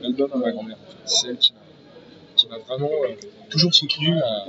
l'album 0.00 0.30
à 0.32 0.36
ma 0.36 0.50
grand-mère. 0.52 0.76
en 0.76 0.90
fait. 0.90 0.96
C'est 1.04 1.28
elle 1.28 1.38
qui 1.38 2.48
m'a 2.48 2.58
vraiment 2.58 2.90
euh, 3.04 3.14
toujours 3.50 3.74
soutenu 3.74 4.18
à 4.20 4.46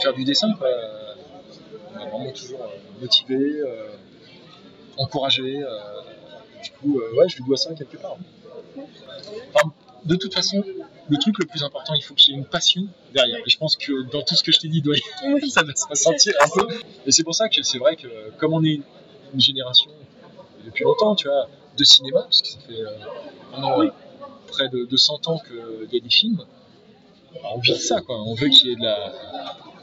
faire 0.00 0.14
du 0.14 0.24
dessin. 0.24 0.52
Quoi. 0.54 0.68
Elle 0.68 1.98
m'a 1.98 2.06
vraiment 2.10 2.32
toujours 2.32 2.62
euh, 2.62 3.00
motivé, 3.00 3.36
euh, 3.36 3.88
encouragé. 4.98 5.62
du 6.62 6.70
coup, 6.72 7.00
ouais, 7.16 7.28
je 7.28 7.36
lui 7.36 7.44
dois 7.44 7.56
ça 7.56 7.74
quelque 7.74 7.96
part. 7.96 8.16
Enfin, 9.54 9.72
de 10.04 10.14
toute 10.16 10.34
façon, 10.34 10.62
le 11.08 11.18
truc 11.18 11.38
le 11.38 11.46
plus 11.46 11.62
important, 11.62 11.94
il 11.94 12.02
faut 12.02 12.14
qu'il 12.14 12.34
y 12.34 12.36
ait 12.36 12.40
une 12.40 12.46
passion 12.46 12.82
derrière. 13.14 13.38
Et 13.38 13.50
je 13.50 13.58
pense 13.58 13.76
que 13.76 14.02
dans 14.10 14.22
tout 14.22 14.34
ce 14.34 14.42
que 14.42 14.52
je 14.52 14.58
t'ai 14.58 14.68
dit, 14.68 14.82
doit 14.82 14.96
y 14.96 15.50
ça 15.50 15.62
va 15.62 15.74
se 15.74 15.86
ressentir 15.86 16.32
un 16.40 16.48
peu. 16.48 16.66
Et 17.06 17.12
c'est 17.12 17.22
pour 17.22 17.34
ça 17.34 17.48
que 17.48 17.62
c'est 17.62 17.78
vrai 17.78 17.96
que 17.96 18.08
comme 18.38 18.54
on 18.54 18.64
est 18.64 18.80
une 19.32 19.40
génération 19.40 19.90
depuis 20.64 20.84
longtemps, 20.84 21.14
tu 21.14 21.28
vois, 21.28 21.48
de 21.76 21.84
cinéma, 21.84 22.22
parce 22.22 22.42
que 22.42 22.48
ça 22.48 22.58
fait 22.66 22.80
euh, 22.80 23.84
euh, 23.84 23.90
près 24.48 24.68
de, 24.68 24.84
de 24.84 24.96
100 24.96 25.28
ans 25.28 25.38
qu'il 25.38 25.92
y 25.92 25.96
a 25.96 26.00
des 26.00 26.10
films, 26.10 26.44
bah, 27.42 27.50
on 27.54 27.58
vit 27.58 27.76
ça, 27.76 28.00
quoi. 28.00 28.20
On 28.22 28.34
veut 28.34 28.48
qu'il 28.48 28.68
y 28.68 28.72
ait 28.72 28.76
de 28.76 28.82
la, 28.82 29.12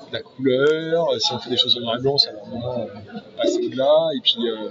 de 0.08 0.14
la 0.14 0.22
couleur. 0.22 1.22
Si 1.22 1.34
on 1.34 1.40
fait 1.40 1.50
des 1.50 1.58
choses 1.58 1.78
en 1.78 1.82
noir 1.82 1.98
et 1.98 2.02
blanc, 2.02 2.18
ça 2.18 2.32
va 2.32 2.40
un 2.46 2.50
moment 2.50 2.80
euh, 2.80 3.20
passer 3.38 3.66
au-delà. 3.66 4.10
Et 4.16 4.22
puis, 4.22 4.50
euh, 4.50 4.70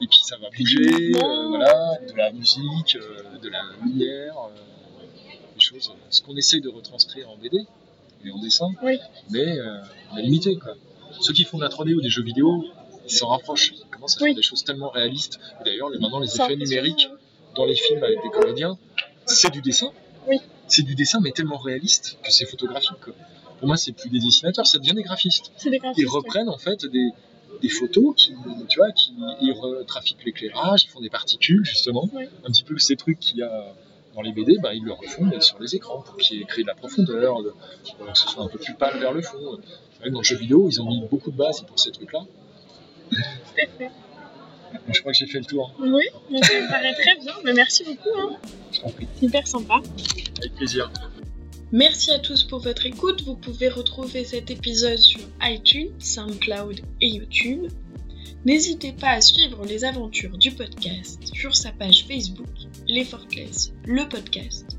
et 0.00 0.06
puis 0.06 0.18
ça 0.24 0.36
va 0.36 0.48
bouger, 0.56 1.16
euh, 1.16 1.48
voilà, 1.48 1.98
de 2.06 2.16
la 2.16 2.32
musique, 2.32 2.98
de 3.42 3.48
la 3.48 3.62
lumière, 3.82 4.34
des 5.56 5.60
choses. 5.64 5.92
Ce 6.10 6.22
qu'on 6.22 6.36
essaie 6.36 6.60
de 6.60 6.68
retranscrire 6.68 7.28
en 7.30 7.36
BD 7.36 7.58
et 8.24 8.30
en 8.30 8.38
dessin, 8.40 8.68
Oui. 8.82 8.98
mais 9.30 9.58
euh, 9.58 9.78
on 10.12 10.16
est 10.18 10.22
limité, 10.22 10.56
quoi. 10.56 10.74
Ceux 11.20 11.32
qui 11.32 11.44
font 11.44 11.58
de 11.58 11.62
la 11.62 11.68
3D 11.70 11.94
ou 11.94 12.00
des 12.00 12.10
jeux 12.10 12.22
vidéo, 12.22 12.64
ils 13.08 13.10
s'en 13.10 13.28
rapprochent. 13.28 13.72
Ils 13.76 13.90
commencent 13.90 14.16
à 14.20 14.22
Oui. 14.24 14.28
faire 14.30 14.36
des 14.36 14.42
choses 14.42 14.64
tellement 14.64 14.90
réalistes. 14.90 15.38
D'ailleurs, 15.64 15.88
maintenant, 16.00 16.20
les 16.20 16.34
effets 16.34 16.56
numériques 16.56 17.08
dans 17.54 17.64
les 17.64 17.76
films 17.76 18.02
avec 18.02 18.22
des 18.22 18.30
comédiens, 18.30 18.76
c'est 19.24 19.50
du 19.50 19.62
dessin. 19.62 19.90
Oui. 20.28 20.38
C'est 20.68 20.82
du 20.82 20.94
dessin, 20.94 21.20
mais 21.22 21.30
tellement 21.30 21.58
réaliste 21.58 22.18
que 22.22 22.32
c'est 22.32 22.44
photographique. 22.46 23.00
quoi. 23.02 23.14
Pour 23.58 23.68
moi, 23.68 23.76
c'est 23.76 23.92
plus 23.92 24.10
des 24.10 24.18
dessinateurs, 24.18 24.66
ça 24.66 24.78
devient 24.78 24.92
des 24.94 25.02
graphistes. 25.04 25.52
C'est 25.56 25.70
des 25.70 25.78
graphistes. 25.78 26.00
Ils 26.02 26.08
reprennent 26.08 26.48
en 26.50 26.58
fait 26.58 26.84
des, 26.84 27.08
des 27.62 27.68
photos 27.70 28.14
qui, 28.16 28.34
tu 28.68 28.78
vois, 28.78 28.90
qui 28.92 29.14
ils 29.40 29.52
retrafiquent 29.52 30.24
l'éclairage, 30.26 30.84
ils 30.84 30.88
font 30.90 31.00
des 31.00 31.08
particules 31.08 31.64
justement, 31.64 32.08
Oui. 32.12 32.24
un 32.44 32.50
petit 32.50 32.64
peu 32.64 32.76
ces 32.78 32.96
trucs 32.96 33.18
qu'il 33.20 33.38
y 33.38 33.42
a 33.42 33.74
dans 34.16 34.22
les 34.22 34.32
BD, 34.32 34.56
bah, 34.60 34.74
ils 34.74 34.82
le 34.82 34.92
refont 34.92 35.24
mais 35.24 35.40
sur 35.40 35.58
les 35.60 35.76
écrans 35.76 36.00
pour 36.02 36.16
qu'il 36.16 36.38
y 36.38 36.42
ait 36.42 36.44
créé 36.44 36.62
de 36.64 36.68
la 36.68 36.74
profondeur, 36.74 37.42
de- 37.42 37.48
euh, 37.48 38.06
que 38.12 38.18
ce 38.18 38.28
soit 38.28 38.42
un 38.42 38.48
peu 38.48 38.58
plus 38.58 38.74
pâle 38.74 38.98
vers 38.98 39.12
le 39.12 39.22
fond. 39.22 39.38
C'est 39.92 39.98
vrai 40.00 40.08
que 40.08 40.12
dans 40.14 40.20
le 40.20 40.24
jeu 40.24 40.36
vidéo, 40.36 40.68
ils 40.68 40.80
ont 40.80 40.86
mis 40.86 41.06
beaucoup 41.08 41.30
de 41.30 41.36
bases 41.36 41.60
pour 41.62 41.78
ces 41.78 41.90
trucs-là. 41.92 42.20
Tout 43.10 43.16
à 43.62 43.66
fait. 43.78 43.90
Donc, 44.72 44.94
je 44.94 45.00
crois 45.00 45.12
que 45.12 45.18
j'ai 45.18 45.26
fait 45.26 45.38
le 45.38 45.44
tour. 45.44 45.72
Oui, 45.78 46.04
mais 46.30 46.42
ça 46.42 46.52
me 46.54 46.68
paraît 46.68 46.92
très 46.94 47.14
bien. 47.20 47.32
Mais 47.44 47.52
merci 47.52 47.84
beaucoup. 47.84 48.18
Hein. 48.18 48.36
Je 48.72 48.80
t'en 48.80 48.90
prie. 48.90 49.06
Hyper 49.22 49.46
sympa. 49.46 49.80
Avec 50.38 50.54
plaisir. 50.56 50.90
Merci 51.72 52.10
à 52.10 52.18
tous 52.18 52.42
pour 52.44 52.60
votre 52.60 52.84
écoute. 52.86 53.22
Vous 53.22 53.36
pouvez 53.36 53.68
retrouver 53.68 54.24
cet 54.24 54.50
épisode 54.50 54.98
sur 54.98 55.20
iTunes, 55.42 55.90
SoundCloud 55.98 56.80
et 57.00 57.08
YouTube. 57.08 57.68
N'hésitez 58.44 58.92
pas 58.92 59.10
à 59.10 59.20
suivre 59.20 59.64
les 59.64 59.84
aventures 59.84 60.38
du 60.38 60.52
podcast 60.52 61.20
sur 61.34 61.56
sa 61.56 61.72
page 61.72 62.04
Facebook, 62.06 62.46
Les 62.86 63.04
Fortless, 63.04 63.72
le 63.84 64.08
podcast, 64.08 64.78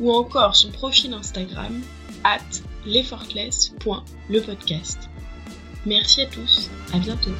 ou 0.00 0.12
encore 0.12 0.56
son 0.56 0.70
profil 0.70 1.12
Instagram, 1.12 1.82
at 2.24 2.40
lesfortless.lepodcast. 2.84 5.08
Merci 5.84 6.22
à 6.22 6.26
tous, 6.26 6.70
à 6.92 6.98
bientôt. 6.98 7.30